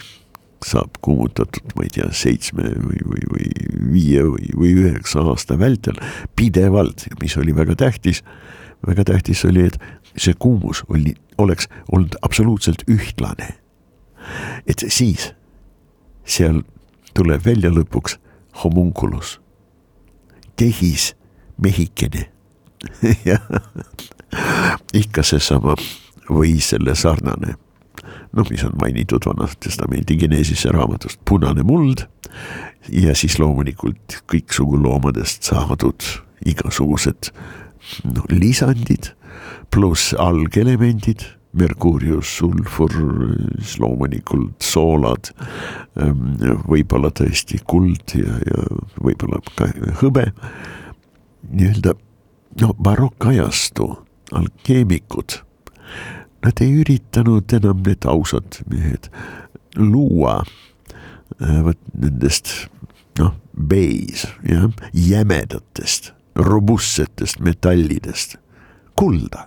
saab 0.64 0.98
kuumutatud, 1.02 1.74
ma 1.76 1.86
ei 1.86 1.92
tea, 1.92 2.08
seitsme 2.14 2.70
või, 2.78 3.00
või, 3.04 3.24
või 3.32 3.48
viie 3.94 4.22
või, 4.26 4.48
või 4.56 4.72
üheksa 4.82 5.24
aasta 5.24 5.58
vältel 5.60 5.98
pidevalt, 6.36 7.06
mis 7.20 7.36
oli 7.40 7.54
väga 7.56 7.76
tähtis. 7.76 8.22
väga 8.86 9.04
tähtis 9.04 9.44
oli, 9.44 9.66
et 9.68 9.78
see 10.16 10.34
kuumus 10.38 10.84
oli, 10.88 11.14
oleks 11.38 11.68
olnud 11.92 12.16
absoluutselt 12.22 12.84
ühtlane. 12.88 13.54
et 14.66 14.84
siis 14.88 15.32
seal 16.24 16.62
tuleb 17.14 17.44
välja 17.44 17.70
lõpuks 17.70 18.18
homunculus, 18.62 19.40
tehis 20.56 21.12
mehikene. 21.56 22.28
Jah, 23.28 23.42
ikka 24.94 25.24
seesama 25.24 25.76
või 26.28 26.58
selle 26.62 26.94
sarnane. 26.98 27.56
noh, 28.34 28.46
mis 28.50 28.64
on 28.66 28.74
mainitud 28.80 29.24
Vanas 29.26 29.56
Testamendi 29.62 30.16
Geneesise 30.18 30.72
raamatust, 30.74 31.20
punane 31.24 31.62
muld. 31.62 32.06
Ja 32.90 33.14
siis 33.14 33.38
loomulikult 33.38 34.18
kõiksugu 34.28 34.76
loomadest 34.82 35.46
saadud 35.46 36.02
igasugused 36.44 37.30
no, 38.04 38.24
lisandid 38.28 39.12
pluss 39.72 40.12
algelemendid 40.18 41.24
merkuurius, 41.58 42.30
sulfur, 42.38 42.92
siis 43.60 43.78
loomulikult 43.82 44.64
soolad, 44.64 45.30
ähm, 46.00 46.34
võib-olla 46.68 47.12
tõesti 47.14 47.60
kuld 47.66 48.16
ja, 48.18 48.38
ja 48.48 48.66
võib-olla 49.02 49.40
ka 49.54 49.70
hõbe. 50.02 50.30
nii-öelda 51.50 51.94
no 52.62 52.74
barokkajastu 52.82 53.88
alkeemikud, 54.34 55.38
nad 56.44 56.60
ei 56.64 56.76
üritanud 56.82 57.52
enam, 57.56 57.82
need 57.86 58.06
ausad 58.10 58.60
mehed, 58.70 59.10
luua 59.76 60.40
äh, 60.42 61.62
vot 61.66 61.80
nendest 61.94 62.54
noh, 63.20 63.34
beis, 63.54 64.26
jah, 64.48 64.70
jämedatest, 64.92 66.12
robustsetest 66.34 67.38
metallidest 67.44 68.38
kulda 68.98 69.46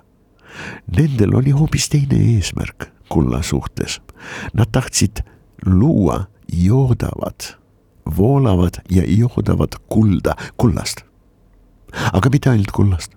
Nendel 0.98 1.36
oli 1.36 1.52
hoopis 1.52 1.90
teine 1.90 2.20
eesmärk 2.36 2.90
kulla 3.10 3.42
suhtes. 3.42 4.02
Nad 4.54 4.72
tahtsid 4.72 5.18
luua 5.66 6.26
joodavat, 6.54 7.58
voolavat 8.18 8.80
ja 8.90 9.04
joodavat 9.08 9.76
kulda 9.90 10.36
kullast. 10.58 11.02
aga 12.14 12.30
mitte 12.30 12.50
ainult 12.50 12.72
kullast, 12.72 13.12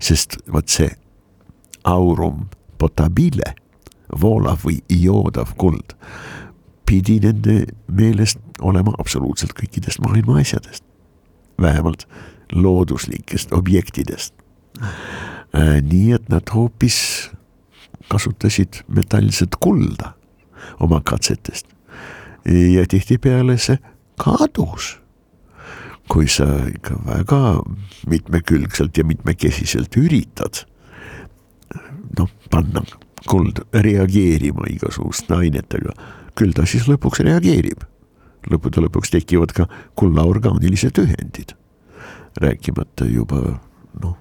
sest 0.00 0.36
vot 0.52 0.68
see 0.68 0.90
aurum 1.84 2.44
potabile, 2.78 3.54
voolav 4.20 4.60
või 4.64 4.76
joodav 4.92 5.54
kuld, 5.58 5.96
pidi 6.86 7.16
nende 7.24 7.64
meelest 7.88 8.38
olema 8.60 8.92
absoluutselt 8.98 9.56
kõikidest 9.56 10.04
maailma 10.04 10.38
asjadest, 10.40 10.84
vähemalt 11.60 12.06
looduslikest 12.52 13.52
objektidest 13.52 14.34
nii 15.54 16.12
et 16.16 16.28
nad 16.28 16.50
hoopis 16.54 17.30
kasutasid 18.10 18.82
metallset 18.88 19.56
kulda 19.60 20.14
oma 20.80 21.00
katsetest. 21.00 21.66
ja 22.44 22.86
tihtipeale 22.88 23.58
see 23.58 23.78
kadus. 24.18 24.98
kui 26.08 26.28
sa 26.28 26.44
ikka 26.68 26.98
väga 27.06 27.62
mitmekülgselt 28.06 28.98
ja 28.98 29.04
mitmekesiselt 29.04 29.96
üritad 29.96 30.66
noh, 32.18 32.28
panna 32.50 32.82
kuld 33.26 33.62
reageerima 33.72 34.68
igasuguste 34.68 35.32
ainetega, 35.34 35.94
küll 36.36 36.52
ta 36.52 36.66
siis 36.68 36.84
lõpuks 36.90 37.24
reageerib. 37.24 37.86
lõppude 38.50 38.82
lõpuks 38.84 39.14
tekivad 39.14 39.54
ka 39.56 39.64
kulla 39.96 40.26
orgaanilised 40.28 40.98
ühendid, 41.00 41.54
rääkimata 42.36 43.08
juba 43.08 43.40
noh 44.02 44.18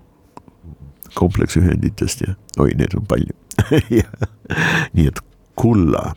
kompleksühenditest 1.13 2.21
ja 2.27 2.35
oi, 2.59 2.73
neid 2.77 2.95
on 2.97 3.05
palju 3.09 3.33
nii 4.95 5.07
et 5.07 5.21
kulla, 5.59 6.13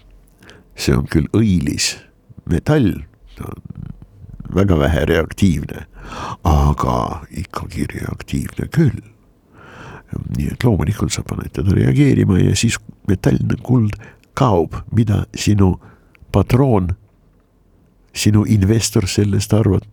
see 0.76 0.96
on 0.96 1.06
küll 1.10 1.28
õilis 1.36 1.94
metall, 2.50 3.02
ta 3.36 3.50
on 3.50 3.62
väga 4.56 4.78
vähe 4.78 5.04
reaktiivne, 5.10 5.84
aga 6.46 6.96
ikkagi 7.30 7.88
reaktiivne 7.92 8.68
küll. 8.72 9.02
nii 10.36 10.52
et 10.52 10.64
loomulikult 10.64 11.12
sa 11.12 11.24
paned 11.26 11.50
teda 11.52 11.74
reageerima 11.74 12.38
ja 12.38 12.54
siis 12.56 12.78
metalline 13.10 13.58
kuld 13.66 13.98
kaob, 14.38 14.78
mida 14.94 15.24
sinu 15.34 15.74
patroon, 16.32 16.92
sinu 18.14 18.44
investor 18.46 19.08
sellest 19.10 19.52
arvab. 19.52 19.84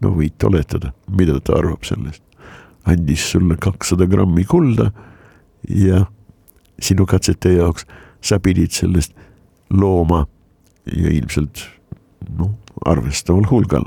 no 0.00 0.12
võid 0.14 0.44
oletada, 0.46 0.92
mida 1.10 1.40
ta 1.40 1.58
arvab 1.58 1.82
sellest 1.84 2.22
andis 2.88 3.30
sulle 3.32 3.56
kakssada 3.60 4.06
grammi 4.06 4.44
kulda 4.44 4.90
ja 5.68 6.04
sinu 6.80 7.06
katsete 7.06 7.52
jaoks 7.58 7.86
sa 8.24 8.38
pidid 8.40 8.72
sellest 8.74 9.14
looma 9.70 10.24
ja 10.88 11.10
ilmselt 11.12 11.64
noh, 12.38 12.54
arvestaval 12.86 13.46
hulgal 13.50 13.84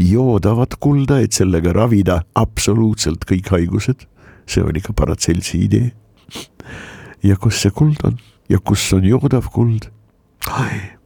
joodavat 0.00 0.76
kulda, 0.80 1.20
et 1.20 1.36
sellega 1.36 1.72
ravida 1.76 2.22
absoluutselt 2.34 3.26
kõik 3.28 3.50
haigused. 3.52 4.06
see 4.46 4.62
oli 4.62 4.80
ka 4.80 4.92
Paracelsi 4.92 5.64
idee. 5.64 5.92
ja 7.22 7.36
kus 7.36 7.60
see 7.62 7.70
kuld 7.70 8.00
on 8.04 8.18
ja 8.48 8.58
kus 8.58 8.92
on 8.92 9.04
joodav 9.04 9.50
kuld? 9.52 9.90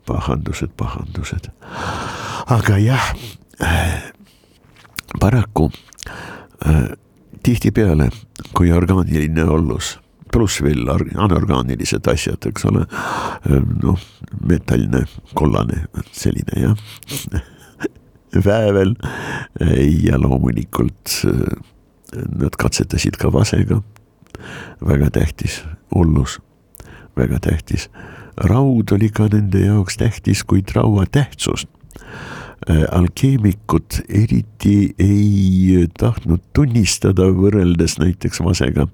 pahandused, 0.07 0.71
pahandused. 0.77 1.51
aga 2.47 2.79
jah 2.79 3.15
paraku 5.21 5.71
tihtipeale, 7.45 8.09
kui 8.57 8.73
orgaaniline 8.73 9.45
ollus, 9.51 9.95
pluss 10.33 10.63
veel 10.65 10.89
anorgaanilised 10.91 12.09
asjad, 12.11 12.49
eks 12.51 12.67
ole, 12.71 12.87
ehm, 13.51 13.77
noh, 13.85 14.01
metalline, 14.49 15.05
kollane, 15.39 15.85
selline 16.13 16.65
jah 16.65 17.43
väävel 18.47 18.97
ja 20.03 20.19
loomulikult 20.19 21.21
eh, 21.31 21.53
nad 22.41 22.57
katsetasid 22.59 23.21
ka 23.21 23.31
vasega, 23.35 23.79
väga 24.83 25.13
tähtis, 25.15 25.61
hullus, 25.95 26.41
väga 27.17 27.39
tähtis. 27.45 27.89
raud 28.37 28.91
oli 28.93 29.09
ka 29.15 29.29
nende 29.31 29.61
jaoks 29.63 29.97
tähtis, 30.01 30.43
kuid 30.43 30.75
raua 30.75 31.07
tähtsust 31.07 31.69
Äh, 31.95 32.44
alkeemikud 32.69 33.99
eriti 34.09 34.95
ei 34.99 35.87
tahtnud 35.99 36.41
tunnistada 36.57 37.27
võrreldes 37.37 37.99
näiteks 38.01 38.41
vasega, 38.45 38.87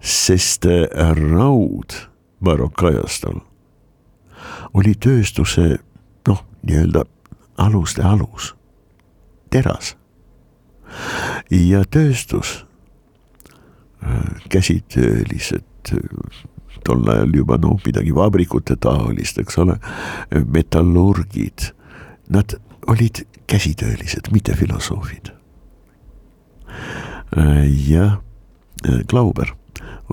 sest 0.00 0.68
äh, 0.70 0.86
raud 1.18 1.96
barokajastul 2.44 3.40
oli 4.78 4.94
tööstuse 4.94 5.78
noh, 6.28 6.44
nii-öelda 6.62 7.02
aluste 7.58 8.04
alus, 8.06 8.52
teras. 9.50 9.96
ja 11.50 11.82
tööstus, 11.90 12.64
äh, 14.04 14.30
käsitöölised, 14.48 15.66
tol 16.84 17.10
ajal 17.10 17.34
juba 17.34 17.58
noh, 17.58 17.80
midagi 17.84 18.14
vabrikute 18.14 18.76
taolist, 18.76 19.42
eks 19.42 19.58
ole, 19.58 19.78
metallurgid, 20.46 21.72
nad 22.30 22.54
olid 22.88 23.26
käsitöölised, 23.46 24.32
mitte 24.32 24.54
filosoofid. 24.56 25.26
ja 27.88 28.04
äh, 28.88 29.00
Glauber 29.08 29.52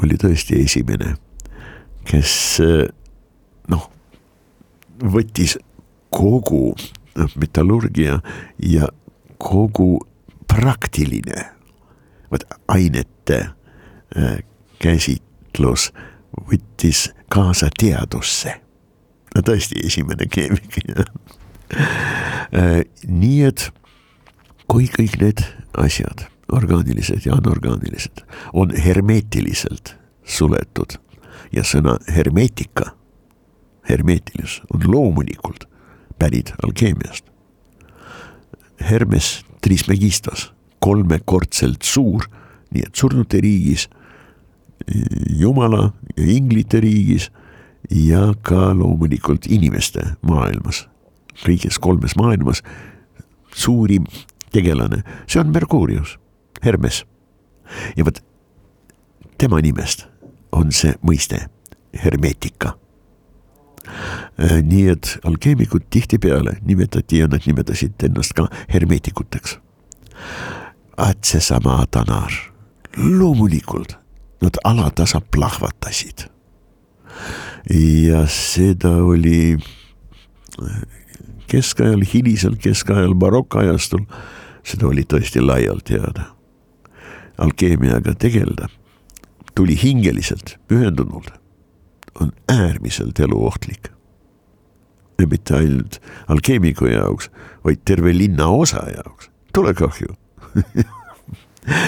oli 0.01 0.17
tõesti 0.19 0.59
esimene, 0.63 1.15
kes 2.03 2.59
äh, 2.59 2.87
noh, 3.71 3.87
võttis 4.99 5.55
kogu 6.11 6.75
noh, 7.15 7.37
metallurgia 7.39 8.19
ja 8.59 8.89
kogu 9.37 10.01
praktiline, 10.51 11.47
vot 12.31 12.43
ainete 12.67 13.39
äh, 13.47 14.37
käsitlus 14.79 15.93
võttis 16.51 17.07
kaasa 17.31 17.71
teadusse. 17.79 18.59
no 19.35 19.41
tõesti 19.41 19.79
esimene 19.87 20.27
keemik 20.27 20.79
nii 23.07 23.41
et 23.47 23.69
kui 24.69 24.87
kõik 24.91 25.19
need 25.21 25.43
asjad, 25.81 26.25
orgaanilised 26.53 27.25
ja 27.25 27.37
anorgaanilised, 27.39 28.21
on 28.53 28.73
hermeetiliselt 28.77 29.95
suletud 30.25 30.97
ja 31.53 31.63
sõna 31.65 31.97
hermeetika, 32.11 32.91
hermeetilisus 33.89 34.61
on 34.73 34.85
loomulikult 34.91 35.67
pärit 36.19 36.53
alkeemiast. 36.63 37.25
Hermes 38.81 39.45
Trismegistos, 39.61 40.51
kolmekordselt 40.83 41.85
suur, 41.85 42.27
nii 42.73 42.83
et 42.85 42.97
surnute 42.97 43.39
riigis, 43.41 43.87
jumala 45.39 45.93
ja 46.17 46.25
inglite 46.29 46.81
riigis 46.83 47.31
ja 47.89 48.33
ka 48.45 48.73
loomulikult 48.77 49.47
inimeste 49.49 50.03
maailmas 50.21 50.85
kõiges 51.43 51.79
kolmes 51.81 52.15
maailmas 52.15 52.63
suurim 53.55 54.05
tegelane, 54.51 55.03
see 55.27 55.39
on 55.39 55.51
Merkuurius, 55.51 56.17
Hermes. 56.63 57.05
ja 57.97 58.05
vot 58.05 58.19
tema 59.37 59.59
nimest 59.61 60.05
on 60.51 60.71
see 60.71 60.93
mõiste 61.03 61.47
hermeetika. 62.03 62.75
nii 64.37 64.87
et 64.89 65.17
alkeemikud 65.23 65.85
tihtipeale 65.89 66.57
nimetati 66.65 67.19
ja 67.19 67.27
nad 67.27 67.45
nimetasid 67.45 68.03
ennast 68.03 68.33
ka 68.33 68.47
hermeetikuteks. 68.73 69.59
vaat 70.97 71.23
seesama 71.23 71.85
Tanar, 71.91 72.31
loomulikult 72.97 73.97
nad 74.41 74.57
alatasa 74.63 75.21
plahvatasid. 75.31 76.29
ja 78.09 78.27
seda 78.27 78.89
oli 78.89 79.57
keskajal, 81.47 82.03
hilisel 82.13 82.55
keskajal, 82.61 83.15
barokajastul, 83.15 84.05
seda 84.63 84.87
oli 84.87 85.05
tõesti 85.05 85.41
laialt 85.41 85.85
teada. 85.85 86.31
alkeemiaga 87.37 88.13
tegeleda 88.15 88.69
tuli 89.55 89.75
hingeliselt, 89.83 90.57
pühendunult, 90.67 91.31
on 92.21 92.31
äärmiselt 92.49 93.19
eluohtlik. 93.19 93.91
ja 95.19 95.27
mitte 95.27 95.55
ainult 95.55 96.01
alkeemiku 96.27 96.85
jaoks, 96.85 97.29
vaid 97.63 97.77
terve 97.85 98.17
linnaosa 98.17 98.83
jaoks, 98.89 99.29
tulekahju 99.53 100.15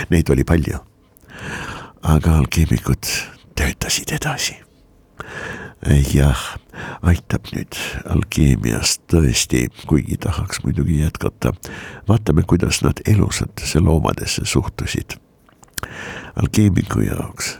Neid 0.10 0.30
oli 0.30 0.44
palju. 0.44 0.80
aga 2.02 2.38
alkeemikud 2.38 3.10
töötasid 3.58 4.12
edasi. 4.16 4.56
Jah, 5.88 6.42
aitab 7.02 7.48
nüüd 7.54 7.78
alkeemiast 8.12 9.06
tõesti, 9.12 9.68
kuigi 9.88 10.18
tahaks 10.18 10.64
muidugi 10.64 11.00
jätkata. 11.02 11.54
vaatame, 12.08 12.44
kuidas 12.44 12.82
nad 12.84 13.00
elusatesse 13.08 13.80
loomadesse 13.80 14.46
suhtusid 14.46 15.18
alkeemiku 16.36 17.00
jaoks 17.00 17.58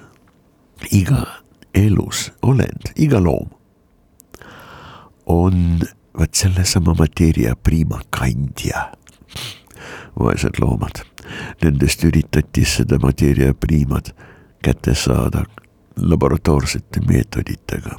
iga 0.92 1.26
elus 1.74 2.32
olend, 2.42 2.92
iga 2.96 3.20
loom 3.24 3.50
on 5.26 5.80
vot 6.18 6.34
sellesama 6.34 6.96
mateeria 6.98 7.56
prima 7.56 8.02
kandja. 8.10 8.92
vaesed 10.20 10.58
loomad, 10.60 11.04
nendest 11.62 12.04
üritati 12.04 12.66
seda 12.66 12.98
mateeria 13.02 13.54
primat 13.54 14.16
kätte 14.66 14.96
saada 14.96 15.44
laboratoorsete 15.98 17.02
meetoditega. 17.08 17.98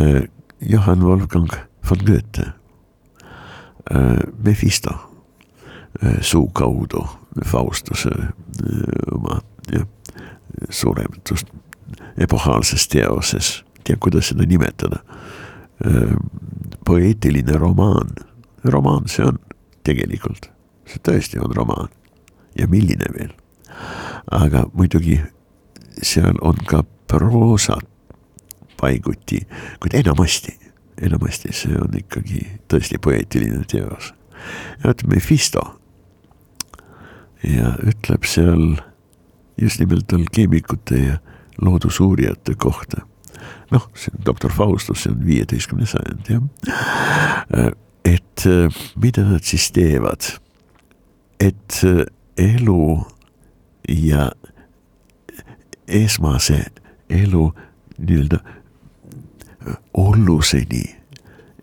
Äh, 0.00 0.28
Johann 0.60 1.04
Wolfgang 1.04 1.50
von 1.90 1.98
Goethe, 1.98 2.52
äh, 3.90 4.16
Mephisto 4.42 4.90
äh, 6.02 6.22
suu 6.22 6.48
kaudu 6.48 7.06
Faustuse 7.44 8.10
oma 9.12 9.40
jah, 9.72 9.86
surematust 10.70 11.46
epohaalses 12.18 12.88
teoses, 12.88 13.64
tea 13.84 13.96
kuidas 14.00 14.28
seda 14.28 14.46
nimetada. 14.46 15.02
poeetiline 16.86 17.52
romaan, 17.52 18.08
romaan 18.64 19.04
see 19.08 19.24
on 19.26 19.36
tegelikult, 19.84 20.48
see 20.88 21.02
tõesti 21.04 21.36
on 21.42 21.52
romaan 21.52 21.90
ja 22.56 22.64
milline 22.66 23.04
veel. 23.12 23.34
aga 24.30 24.64
muidugi 24.72 25.20
seal 26.02 26.38
on 26.42 26.58
ka 26.66 26.82
proosat 27.08 27.86
paiguti, 28.80 29.40
kuid 29.80 29.94
enamasti, 29.94 30.52
enamasti 31.02 31.52
see 31.56 31.78
on 31.80 31.96
ikkagi 31.96 32.42
tõesti 32.68 33.00
poeetiline 33.02 33.64
teos. 33.70 34.12
vot 34.84 35.02
Mephisto 35.08 35.62
ja 37.42 37.72
ütleb 37.82 38.26
seal 38.28 38.76
just 39.60 39.80
nimelt 39.80 40.12
alkeemikute 40.12 40.98
ja 40.98 41.18
loodusuurijate 41.62 42.54
kohta. 42.54 43.06
noh, 43.70 43.88
see 43.94 44.12
on 44.14 44.24
doktor 44.26 44.52
Faustus, 44.52 45.02
see 45.02 45.12
on 45.12 45.26
viieteistkümnes 45.26 45.96
sajand 45.96 46.28
jah. 46.30 47.72
et 48.04 48.44
mida 49.02 49.24
nad 49.26 49.42
siis 49.42 49.70
teevad, 49.72 50.28
et 51.40 51.80
elu 52.36 53.06
ja 53.88 54.30
esmase 55.88 56.64
elu 57.10 57.52
nii-öelda 57.98 58.38
olluseni 59.94 60.84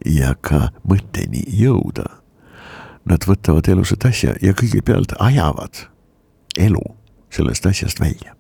ja 0.06 0.36
ka 0.42 0.70
mõtteni 0.88 1.44
jõuda. 1.48 2.06
Nad 3.06 3.26
võtavad 3.28 3.68
elusat 3.68 4.06
asja 4.08 4.36
ja 4.42 4.54
kõigepealt 4.56 5.16
ajavad 5.20 5.88
elu 6.58 6.84
sellest 7.34 7.66
asjast 7.66 8.00
välja. 8.00 8.36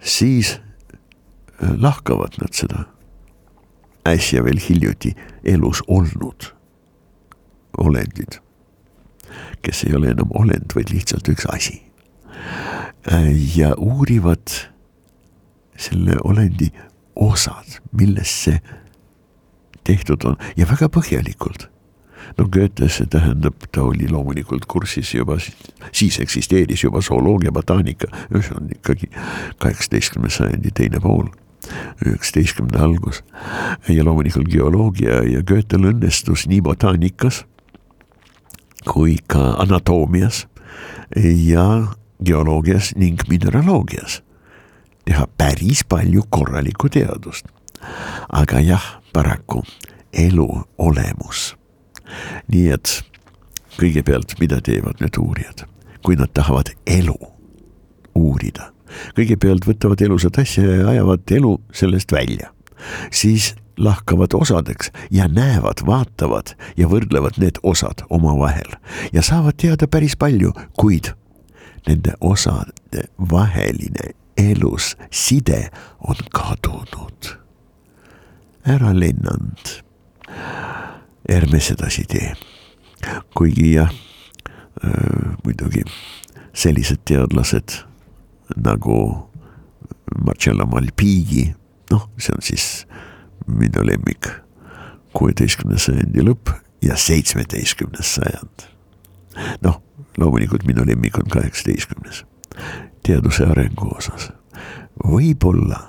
siis 0.00 0.60
lahkavad 1.60 2.38
nad 2.40 2.52
seda 2.56 2.84
äsja 4.08 4.44
veel 4.44 4.58
hiljuti 4.68 5.14
elus 5.44 5.82
olnud 5.86 6.48
olendid, 7.78 8.40
kes 9.62 9.84
ei 9.84 9.94
ole 9.94 10.10
enam 10.14 10.32
olend, 10.34 10.72
vaid 10.74 10.90
lihtsalt 10.92 11.28
üks 11.28 11.46
asi. 11.54 11.82
Äh, 13.08 13.56
ja 13.56 13.74
uurivad 13.78 14.52
selle 15.76 16.16
olendi 16.24 16.68
osad, 17.16 17.80
millest 17.96 18.44
see 18.44 18.60
tehtud 19.84 20.24
on. 20.28 20.36
Ja 20.56 20.68
väga 20.68 20.90
põhjalikult. 20.92 21.68
No 22.38 22.44
Goethe, 22.52 22.88
see 22.92 23.08
tähendab, 23.10 23.56
ta 23.72 23.82
oli 23.88 24.08
loomulikult 24.08 24.66
kursis 24.70 25.14
juba, 25.14 25.38
siis 25.92 26.20
eksisteeris 26.20 26.84
juba 26.84 27.00
zooloogia, 27.02 27.52
botaanika, 27.52 28.10
see 28.36 28.56
on 28.56 28.68
ikkagi 28.76 29.08
kaheksateistkümnenda 29.58 30.36
sajandi 30.36 30.70
teine 30.76 31.00
pool 31.00 31.30
üheksateistkümnenda 32.04 32.84
algus. 32.84 33.22
Ja 33.88 34.04
loomulikult 34.04 34.48
geoloogia 34.52 35.22
ja 35.26 35.42
Goethel 35.46 35.88
õnnestus 35.90 36.46
nii 36.50 36.60
botaanikas 36.64 37.44
kui 38.88 39.16
ka 39.28 39.56
anatoomias. 39.64 40.46
Ja 41.16 41.66
geoloogias 42.24 42.92
ning 42.96 43.20
mineraloogias. 43.28 44.22
Teha 45.04 45.26
päris 45.38 45.84
palju 45.88 46.22
korralikku 46.30 46.88
teadust. 46.88 47.46
aga 48.32 48.60
jah, 48.60 49.00
paraku 49.12 49.62
elu 50.12 50.48
olemus. 50.78 51.56
Nii 52.48 52.68
et 52.74 53.00
kõigepealt, 53.78 54.36
mida 54.40 54.60
teevad 54.60 55.00
need 55.00 55.16
uurijad, 55.18 55.64
kui 56.04 56.18
nad 56.18 56.32
tahavad 56.34 56.72
elu 56.86 57.16
uurida, 58.18 58.70
kõigepealt 59.16 59.66
võtavad 59.66 60.02
elusat 60.04 60.42
asja 60.42 60.66
ja 60.66 60.88
ajavad 60.92 61.32
elu 61.38 61.54
sellest 61.72 62.12
välja, 62.12 62.50
siis 63.10 63.54
lahkavad 63.80 64.34
osadeks 64.36 64.90
ja 65.10 65.28
näevad, 65.28 65.86
vaatavad 65.86 66.52
ja 66.76 66.88
võrdlevad 66.90 67.38
need 67.40 67.62
osad 67.62 68.04
omavahel 68.10 68.76
ja 69.12 69.22
saavad 69.24 69.56
teada 69.56 69.88
päris 69.88 70.18
palju, 70.20 70.52
kuid 70.76 71.14
nende 71.86 72.14
osade 72.20 73.06
vaheline 73.30 74.14
elus 74.36 74.96
side 75.10 75.70
on 76.00 76.16
kadunud. 76.32 77.36
ära 78.66 78.92
lennanud 78.92 79.82
ärme 81.28 81.60
sedasi 81.60 82.04
tee. 82.04 82.34
kuigi 83.34 83.74
jah 83.74 83.90
äh,, 84.84 85.36
muidugi 85.44 85.84
sellised 86.52 86.98
teadlased 87.04 87.84
nagu 88.56 89.30
Marcello 90.24 90.66
Malpighi, 90.66 91.54
noh, 91.90 92.08
see 92.18 92.34
on 92.34 92.42
siis 92.42 92.64
minu 93.46 93.84
lemmik, 93.86 94.26
kuueteistkümnenda 95.14 95.80
sajandi 95.80 96.24
lõpp 96.26 96.50
ja 96.82 96.96
seitsmeteistkümnes 96.98 98.14
sajand. 98.18 98.66
noh, 99.62 99.80
loomulikult 100.18 100.66
minu 100.66 100.84
lemmik 100.86 101.18
on 101.18 101.28
kaheksateistkümnes, 101.30 102.24
teaduse 103.06 103.46
arengu 103.46 103.90
osas. 103.96 104.30
võib-olla, 105.06 105.80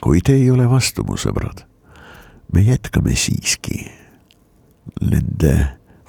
kui 0.00 0.20
te 0.20 0.34
ei 0.36 0.50
ole 0.50 0.68
vastu, 0.70 1.04
mu 1.04 1.16
sõbrad, 1.18 1.64
me 2.52 2.62
jätkame 2.62 3.16
siiski 3.16 3.88
nende 5.00 5.54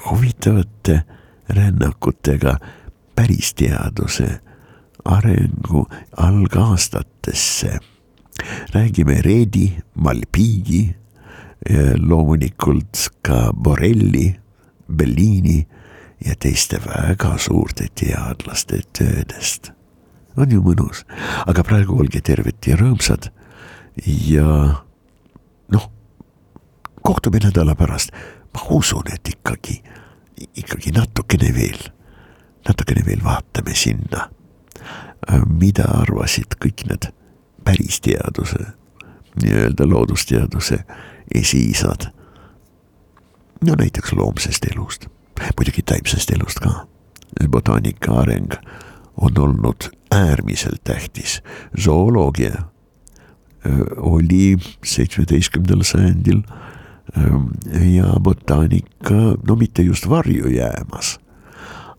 huvitavate 0.06 1.02
rännakutega 1.50 2.58
päristeaduse 3.16 4.40
arengu 5.06 5.88
algaastatesse. 6.18 7.80
räägime 8.74 9.22
Reedi, 9.22 9.78
Malpigi, 9.96 10.96
loomulikult 11.98 13.10
ka 13.22 13.54
Borrelli, 13.54 14.36
Bellini 14.92 15.68
ja 16.26 16.36
teiste 16.40 16.80
väga 16.86 17.38
suurte 17.38 17.88
teadlaste 17.96 18.82
töödest. 18.98 19.72
on 20.38 20.52
ju 20.52 20.62
mõnus, 20.62 21.06
aga 21.48 21.64
praegu 21.64 21.96
olge 22.00 22.20
terved 22.22 22.68
ja 22.68 22.76
rõõmsad. 22.76 23.30
Ja 24.06 24.84
noh, 25.72 25.86
kohtume 27.02 27.40
nädala 27.40 27.76
pärast. 27.76 28.12
Ma 28.54 28.66
usun, 28.76 29.08
et 29.14 29.28
ikkagi, 29.28 29.82
ikkagi 30.56 30.92
natukene 30.92 31.54
veel, 31.56 31.80
natukene 32.68 33.06
veel 33.06 33.24
vaatame 33.24 33.76
sinna, 33.76 34.28
mida 35.48 35.88
arvasid 36.02 36.58
kõik 36.60 36.84
need 36.90 37.08
päristeaduse 37.64 38.60
nii-öelda 39.42 39.88
loodusteaduse 39.90 40.80
esiisad. 41.36 42.12
no 43.66 43.76
näiteks 43.76 44.14
loomsest 44.14 44.66
elust, 44.72 45.08
muidugi 45.58 45.82
taimsest 45.82 46.32
elust 46.32 46.60
ka. 46.60 46.88
botaanika 47.50 48.14
areng 48.22 48.54
on 49.18 49.38
olnud 49.38 49.90
äärmiselt 50.12 50.84
tähtis, 50.84 51.42
zooloogia 51.84 52.64
oli 53.98 54.58
seitsmeteistkümnendal 54.86 55.84
sajandil 55.84 56.42
ja 57.96 58.20
botaanika, 58.20 59.16
no 59.48 59.56
mitte 59.56 59.82
just 59.82 60.10
varju 60.10 60.50
jäämas 60.50 61.20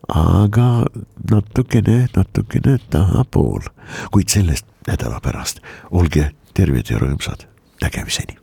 aga 0.07 0.85
natukene, 1.31 2.07
natukene 2.15 2.77
tahapool, 2.89 3.67
kuid 4.11 4.31
sellest 4.31 4.65
nädala 4.87 5.19
pärast. 5.23 5.59
olge 5.91 6.31
terved 6.53 6.89
ja 6.89 6.99
rõõmsad, 6.99 7.47
nägemiseni. 7.81 8.37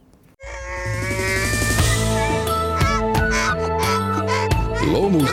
loomult 4.92 5.30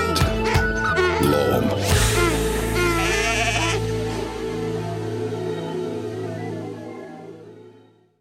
loom 1.22 2.01